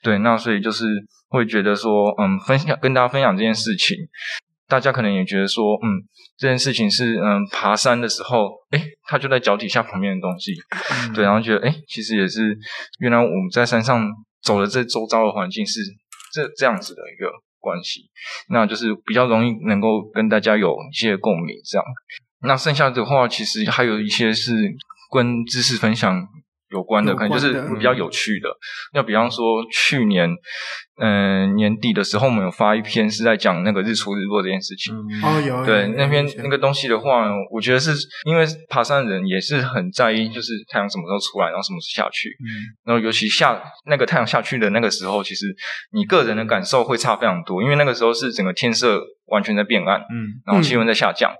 [0.00, 0.86] 对，那所以就是
[1.28, 3.98] 会觉得说，嗯，分享跟大家分享这件事情，
[4.68, 5.98] 大家可能也觉得说，嗯，
[6.38, 10.52] 这件事情是嗯爬山的时候，诶，它就在脚底下旁边的东西，
[11.08, 12.56] 嗯、对，然后觉得，诶，其实也是
[13.00, 14.08] 原来我们在山上
[14.42, 15.80] 走的这周遭的环境是
[16.32, 18.02] 这这样子的一个关系，
[18.48, 21.84] 那就是比较容易能够跟大家有一些共鸣，这样。
[22.44, 24.76] 那剩下的话，其实还有一些是
[25.10, 26.28] 跟知识分享
[26.74, 28.48] 有关的，关的可能就是比较有趣的。
[28.92, 30.28] 那、嗯、比方说去年，
[30.98, 34.92] 嗯、呃，年底的时候，我们有发一篇是在讲那个日出日落这件事情。
[34.92, 35.64] 嗯、哦，有。
[35.64, 37.92] 对，那篇那个东西的话，我觉得是
[38.24, 42.28] 因为爬山的人也是很在意，就是太阳什么时候出来，然后什么时候下去。
[42.40, 42.50] 嗯。
[42.84, 45.54] 然后尤其下那个太阳下去的那个时候，其实
[45.92, 51.30] 你个人的感受会差非常多，因为那个时候是整个天色完全在变暗，嗯，然后气温在下降。
[51.30, 51.38] 嗯、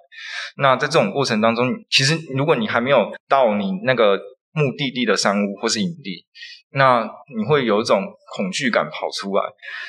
[0.58, 4.20] 那在这种过程当中，其实如果你还没有到你那个。
[4.54, 6.24] 目的地的山屋或是营地，
[6.70, 7.04] 那
[7.36, 8.04] 你会有一种
[8.36, 9.42] 恐惧感跑出来，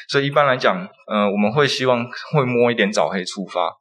[0.09, 0.75] 所以一般来讲，
[1.07, 2.03] 呃，我们会希望
[2.33, 3.71] 会摸一点早黑出发，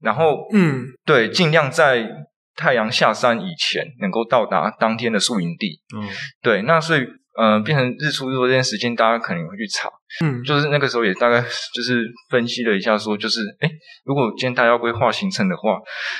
[0.00, 2.08] 然后，嗯，对，尽量在
[2.56, 6.08] 太阳下山以前能够到达当天的宿营地，嗯，
[6.40, 7.04] 对，那所以，
[7.36, 9.90] 呃，变成日出日落这件事情，大家可能会去查，
[10.24, 11.42] 嗯，就是那个时候也大概
[11.74, 13.70] 就是分析了一下，说就是，诶，
[14.04, 15.78] 如果今天大家要规划行程的话，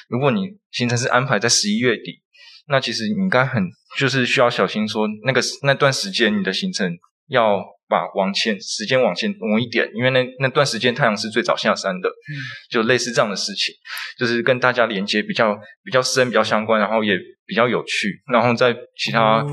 [0.08, 2.20] 如果你行程是安排在十一月底。
[2.66, 3.62] 那其实你应该很
[3.98, 6.90] 就是需要小心，说那个那段时间你的行程
[7.28, 12.32] 要把往前时间往前挪一点，因为那那段时间太阳是最早下山的，嗯，
[12.70, 13.74] 就类似这样的事情，
[14.18, 17.12] 就是跟大家连接比较比较深、比较相关，然后也
[17.46, 19.44] 比较有趣，然后在其他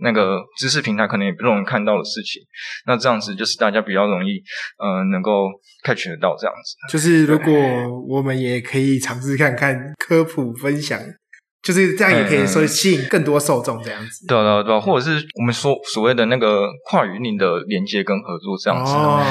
[0.00, 2.42] 那个知识平台可能也不容易看到的事情，
[2.86, 4.40] 那这样子就是大家比较容易
[4.78, 5.48] 呃能够
[5.82, 6.92] catch 得到这样子。
[6.92, 7.52] 就是如果
[8.06, 11.00] 我们也可以尝试看看科普分享。
[11.68, 14.26] 就是这样，也可以说吸引更多受众这样子。
[14.26, 18.94] 对对，对啊，或者是我们说所谓的那个跨云林的连接跟合作这样子。
[18.94, 19.22] 哦。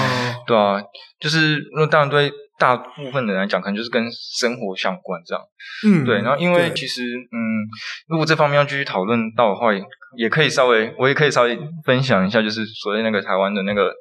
[0.46, 0.80] 对啊，
[1.20, 5.44] 就是那当然对大部分的人来讲，可能就是跟生活相关这样。
[5.88, 6.06] 嗯。
[6.06, 7.66] 对，然后因为其实嗯，
[8.08, 9.70] 如果这方面要继续讨论到的话，
[10.16, 13.92] 也可以稍微，我也可以稍微分享一下，就是所谓那个台湾的那个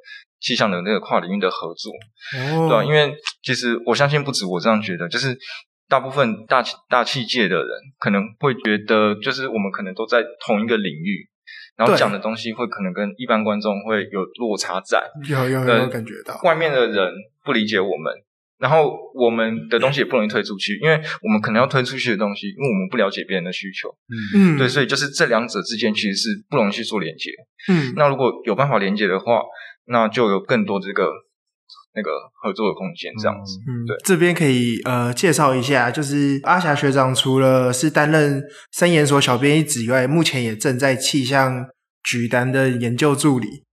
[0.41, 1.91] 气象的那个跨领域的合作。
[2.39, 2.69] 哦。
[2.69, 5.35] 对啊，因为其实我相信不止我这样觉得，就是。
[5.89, 7.69] 大部分大大气界的人
[7.99, 11.29] 可能会觉得，就是我们可能都在同一个领域，
[11.77, 15.01] 然后讲的东西会可能跟一般观众会有落差在。
[15.29, 17.13] 有有有，感觉到外面的人
[17.45, 18.13] 不理解我们，
[18.59, 23.89] 然后我们的东西也不容易推出去，因为我们可能要推出去的东西，因为我们不了解别人的需求。
[24.35, 27.31] 嗯嗯，对，所以就是这两者之间其实是不容易去做连接。
[27.69, 29.43] 嗯，那如果有办法连接的话，
[29.87, 31.26] 那就有更多这个。
[31.97, 32.11] 那个
[32.43, 38.43] 合作的空间这样子，嗯，对，这边可以呃介绍一下，就是阿霞学长除了是担任
[38.73, 41.67] 三研所小编一职以外，目前也正在气象
[42.05, 43.65] 局担任研究助理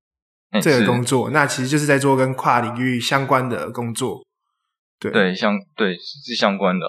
[0.61, 4.26] 这个工作，那其实就是在做跟跨领域相关的工作，
[5.01, 5.11] 对。
[5.11, 6.88] 对，相对是相关的，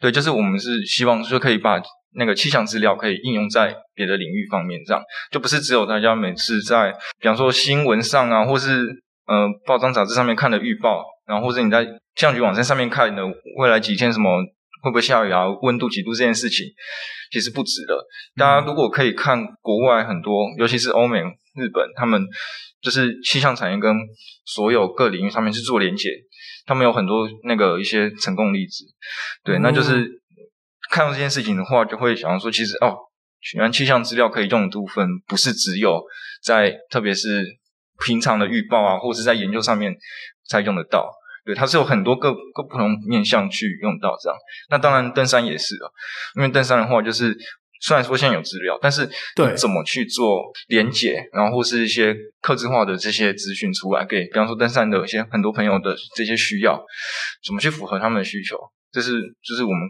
[0.00, 1.80] 对，就是我们是希望说可以把
[2.16, 9.01] 那个气象资料可以应用在别的领域方面，这样就不是只有大家每次在比方说新闻上啊，或是。
[9.26, 13.22] 呃，报章杂志上面看的预报，然后或者你在气象局网站上面看的
[13.56, 14.28] 未来几天什么
[14.82, 16.66] 会不会下雨啊，温度几度这件事情，
[17.30, 17.94] 其实不止的。
[18.36, 22.20] 大家如果可以看国外很多，尤其是欧美、日本，他们
[22.82, 23.96] 就是气象产业跟
[24.44, 26.08] 所有各领域上面去做连接，
[26.66, 28.84] 他们有很多那个一些成功例子。
[29.44, 30.04] 对，那就是
[30.90, 32.96] 看到这件事情的话，就会想要说，其实哦，
[33.54, 36.02] 原来气象资料可以用的部分，不是只有
[36.42, 37.61] 在特别是。
[38.04, 39.94] 平常的预报啊，或者是在研究上面
[40.48, 41.10] 才用得到，
[41.44, 44.38] 对，它是有很多个个不同面向去用到这样。
[44.70, 45.86] 那当然登山也是啊，
[46.36, 47.36] 因为登山的话，就是
[47.80, 56.82] 虽然说现在有资料，但是对怎么去做连接，然后或是一些客制化的这些资讯出来，给比方说登山的一些很多朋友的这些需要，
[57.44, 58.58] 怎么去符合他们的需求，
[58.90, 59.80] 这是就是我们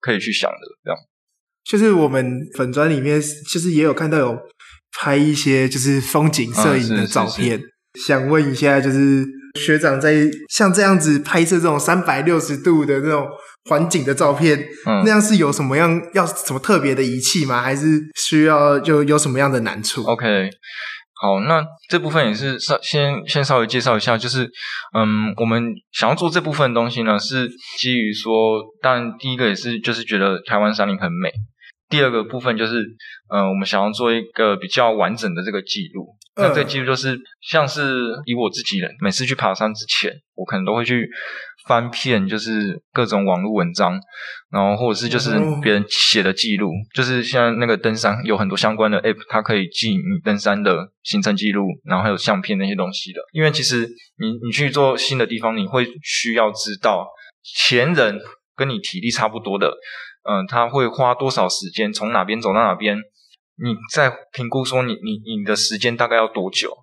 [0.00, 0.98] 可以去想的这样。
[1.64, 4.38] 就是我们粉砖里面其实也有看到有。
[5.00, 7.60] 拍一些就是风景摄影的照片，
[8.04, 9.24] 想问一下，就是
[9.60, 13.28] 学长在像这样子拍摄这种三百六十度的那种
[13.70, 17.62] 环境的照片，嗯，那样是有什么样要什么特别的仪器吗？
[17.62, 20.50] 还是需要就有什么样的难处？OK，
[21.14, 24.50] 好，那这部分也是稍先先稍微介绍一下，就是
[24.96, 31.30] 嗯，我们想要做这部分的东西呢，是基于说，当然第一个也是就是觉得台湾山林很美。
[31.88, 32.84] 第二个部分就是，
[33.28, 36.16] 呃，我们想要做一个比较完整的这个记录。
[36.36, 41.08] 那这个记录就是，像是以我自己人，每次去爬山之前，我可能都会去
[41.66, 43.98] 翻遍，就是各种网络文章，
[44.50, 45.30] 然后或者是就是
[45.60, 53.20] 别人写的记录，就是像那个登山有很多相关的 app，它可以记你登山的行程记录，然后还有相片那些东西的。
[53.32, 57.08] 因为其实你你去做新的地方，你会需要知道
[57.42, 58.20] 前人
[58.54, 59.74] 跟你体力差不多的。
[60.28, 62.98] 嗯，他会花多少时间从哪边走到哪边？
[63.60, 66.76] 你再评估说你你你的时间大概要多久？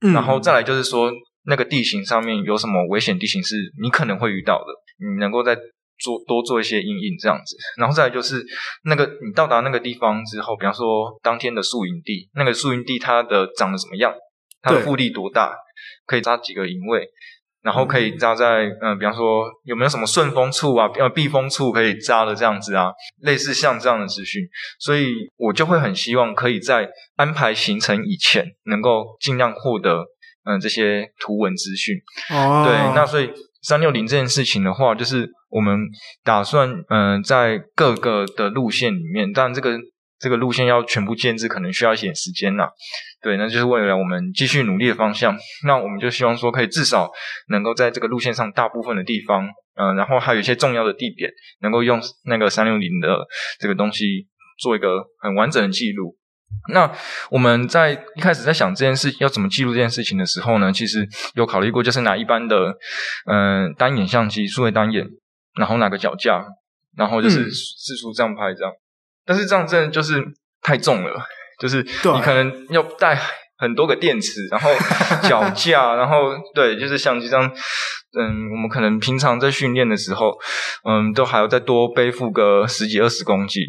[0.00, 1.12] 嗯，然后再来就是说
[1.44, 4.66] 那个地形上面有什么危险地形是你可能会遇到的，
[5.06, 5.54] 你能够在
[5.98, 8.44] 做多做一些阴影这样子，然后再来就是
[8.84, 14.12] 那个你到达那个地方之后，比方说当天的宿营地，那个宿营地它的长得怎么样，
[14.62, 15.54] 它的腹地多大，
[16.06, 17.06] 可以扎几个营位，
[17.62, 22.90] 然后可以扎在嗯、呃，比方说有没有什么顺风处啊，呃避风处可以扎的这样子啊，
[23.20, 24.42] 类似像这样的资讯，
[24.78, 30.04] 所以我就会很希望可以在安排行程以前，能够尽量获得
[30.44, 31.96] 嗯、呃、这些图文资讯。
[32.30, 33.30] 哦，对，那所以。
[33.64, 35.78] 三六零这件事情的话，就是我们
[36.24, 39.78] 打算，嗯、呃，在各个的路线里面，但这个
[40.22, 42.68] 这个路线要全部建制，可能需要一点时间呐。
[43.20, 45.36] 对，那就是为了我们继续努力的方向。
[45.66, 47.10] 那我们就希望说，可以至少
[47.48, 51.28] 能够在这个路线上大部分的地方，嗯、呃，然后还有一些重要的地点，
[51.60, 53.26] 能够用那个三六零的
[53.58, 54.28] 这个东西
[54.60, 56.16] 做一个很完整的记录。
[56.72, 56.92] 那
[57.30, 62.76] 我们在一开始在想这件事要怎么记录这件事情的时候呢，其实有考虑过，就是拿一般的
[63.26, 65.06] 嗯、呃、单眼相机，数位单眼，
[65.58, 66.44] 然后拿个脚架，
[66.96, 68.70] 然后就是四处这样拍这样。
[68.70, 68.76] 嗯、
[69.24, 70.22] 但是这样真的就是
[70.62, 71.24] 太重了，
[71.60, 73.18] 就是你可能要带
[73.58, 74.70] 很多个电池，然后
[75.28, 77.50] 脚架，然后对，就是相机这样。
[78.18, 80.32] 嗯，我们可能平常在训练的时候，
[80.88, 83.62] 嗯，都还要再多背负个十几二十公斤。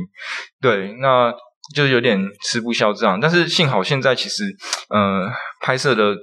[0.62, 1.34] 对，那。
[1.74, 4.44] 就是有点吃不消这样，但是幸好现在其实，
[4.90, 5.32] 呃，
[5.62, 6.14] 拍摄的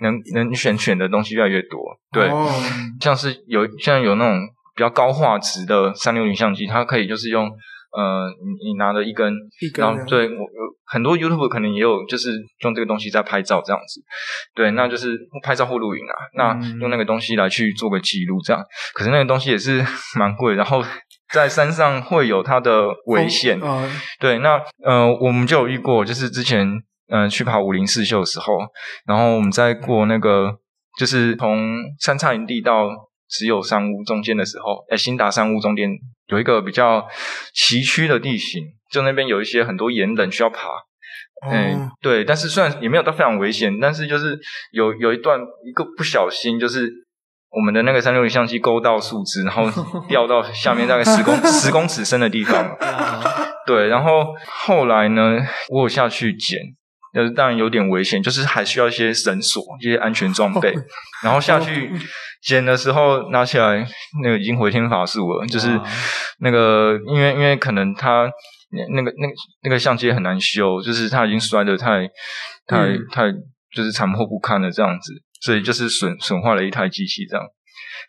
[0.00, 1.78] 能能选选的东西越来越多，
[2.12, 2.52] 对，哦、
[3.00, 4.40] 像是有像有那种
[4.74, 7.48] 比较高画质的三六零相机，它可以就是用
[7.96, 9.84] 呃，你你拿着一根，一根。
[9.84, 12.32] 然后对我有很多 YouTube 可能也有就是
[12.62, 14.00] 用这个东西在拍照这样子，
[14.54, 18.62] 对，那就是拍照或录影啊，那用那个东西来去做个记录这样，
[18.94, 19.84] 可是那个东西也是
[20.18, 20.84] 蛮贵，然后。
[21.30, 23.82] 在山上会有它的危险，哦。
[23.82, 26.66] 呃、对，那呃，我们就有遇过，就是之前
[27.10, 28.56] 嗯、呃、去爬武陵四秀的时候，
[29.06, 30.50] 然后我们在过那个，
[30.98, 32.88] 就是从三岔营地到
[33.28, 35.88] 只有山屋中间的时候，哎，新达山屋中间
[36.28, 37.06] 有一个比较
[37.54, 40.68] 崎岖的地形，就那边有一些很多岩棱需要爬，
[41.50, 44.38] 嗯、哦，对，但是虽然也没有到非常危险，但是就是
[44.72, 46.90] 有有一段一个不小心就是。
[47.50, 49.64] 我们的那个三六零相机勾到树枝，然后
[50.06, 52.76] 掉到下面大概十公 十公尺深的地方。
[53.66, 54.34] 对，然后
[54.66, 55.38] 后来呢，
[55.70, 56.60] 我有下去捡，
[57.18, 60.72] 但是当然有点危险，就是还需要一些绳索、一些安全装备。
[61.24, 61.90] 然后下去
[62.42, 63.84] 捡的时候，拿起来
[64.22, 65.68] 那个已经回天乏术了，就是
[66.38, 68.30] 那个因为因为可能他
[68.92, 72.06] 那个那个那个相机很难修，就是他已经摔得太
[72.68, 73.32] 太太
[73.74, 75.12] 就是残破不堪了这样子。
[75.40, 77.46] 所以就是损损坏了一台机器，这样，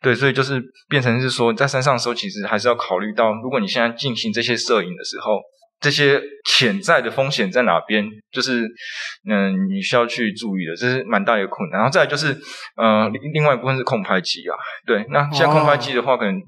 [0.02, 5.40] 对，所以就是变成是说，在山上的时候，其实还是要考虑到，如果你现在进行这些摄影的时候，
[5.80, 8.68] 这些潜在的风险在哪边，就是
[9.30, 11.80] 嗯，你需要去注意的，这是蛮大一个困难。
[11.80, 12.38] 然后再来就是，
[12.76, 14.56] 呃，另外一部分是空拍机啊，
[14.86, 16.42] 对，那现在空拍机的话，可能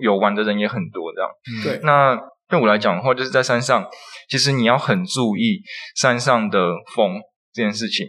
[0.00, 1.30] 有玩的人也很多，这样，
[1.64, 1.80] 对。
[1.84, 2.18] 那
[2.48, 3.86] 对我来讲的话，就是在山上，
[4.28, 5.62] 其实你要很注意
[5.96, 7.20] 山上的风
[7.52, 8.06] 这件事情，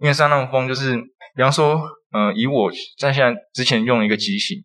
[0.00, 1.00] 因为山上的风就是。
[1.36, 1.80] 比方说，
[2.12, 2.68] 嗯、呃，以我
[2.98, 4.58] 在现在之前用一个机型，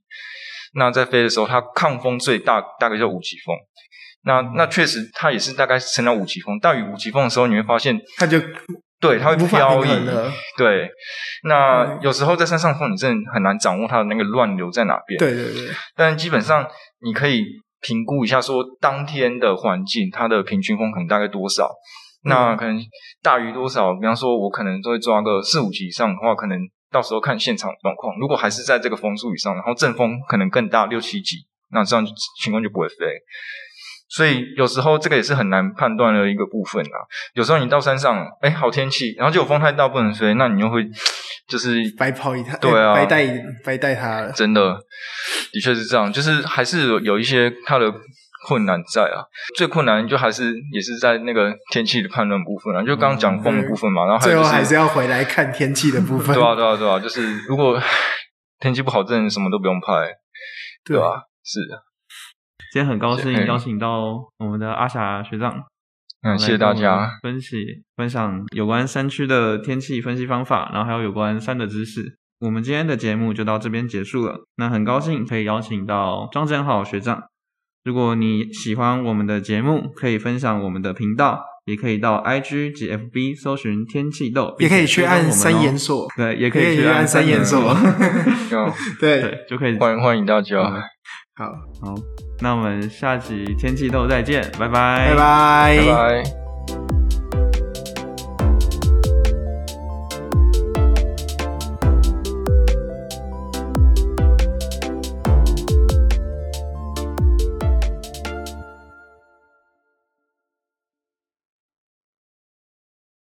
[0.76, 3.56] 那在飞的时候，它抗风最大大概就五级风。
[4.24, 6.60] 那那确实，它也是大概升到五级风。
[6.60, 8.40] 大于五级风的时候，你会发现它就
[9.00, 9.90] 对它会飘逸。
[10.58, 10.90] 对，
[11.44, 15.18] 那有时候在山上风，你真的很难掌握它的那个乱流在哪边。
[15.20, 15.70] 对对对。
[15.96, 16.68] 但基本上
[17.02, 17.44] 你可以
[17.82, 21.70] 评估一下，说当天的环境，它的平均风可能大概多少。
[22.24, 22.76] 那可能
[23.22, 23.94] 大于多少？
[23.94, 26.58] 比方说，我可能都会抓个四五级以上的话，可能
[26.96, 28.18] 到时候看现场状况。
[28.18, 32.08] 如果还是在这个风速以上，然后阵风可能更大，六七级，那这样
[32.42, 32.96] 情况就不会飞。
[34.08, 36.98] 所以有时候这个也是很难判断的一个部分啊。
[37.34, 40.88] 有时候你到山上，哎，好天气，然后就有风太大不能飞，那你又会
[41.50, 43.28] 就是白跑一趟，对啊，白带
[43.66, 44.32] 白带它了。
[44.32, 44.78] 真的，
[45.52, 47.94] 的确是这样，就是还是有一些它的。
[48.46, 49.26] 困难在啊，
[49.58, 56.36] 最困难就还是也是在那个天气的判断部分啊，就刚刚讲风的部分嘛，嗯、然后还、就是、最后还是要回来看天气的部分。
[56.36, 57.82] 对啊，对啊，对啊，就是如果
[58.62, 59.88] 天气不好，真的什么都不用拍，
[60.86, 61.22] 对吧、啊？
[61.44, 61.82] 是的。
[62.72, 65.64] 今天很高兴邀请到我们的阿霞学长，
[66.22, 72.18] 嗯，谢谢大家分析分享有关山区的天气分析方法，然后还有有关山的知识。
[72.40, 74.46] 我们今天的节目就到这边结束了。
[74.58, 77.24] 那很高兴可以邀请到庄正浩学长。
[77.86, 87.76] 如果你喜欢我们的节目，可以分享我们的频道，也可以到 IG 及 FB 搜寻天气豆，也可以去按三眼锁，对，也可以去按三眼锁，
[89.00, 89.78] 对对，就可以。
[89.78, 90.64] 欢迎欢迎大家，
[91.36, 91.46] 好。
[91.80, 91.94] 好，
[92.42, 96.45] 那我们下集天气豆再见，拜拜，拜拜，拜拜。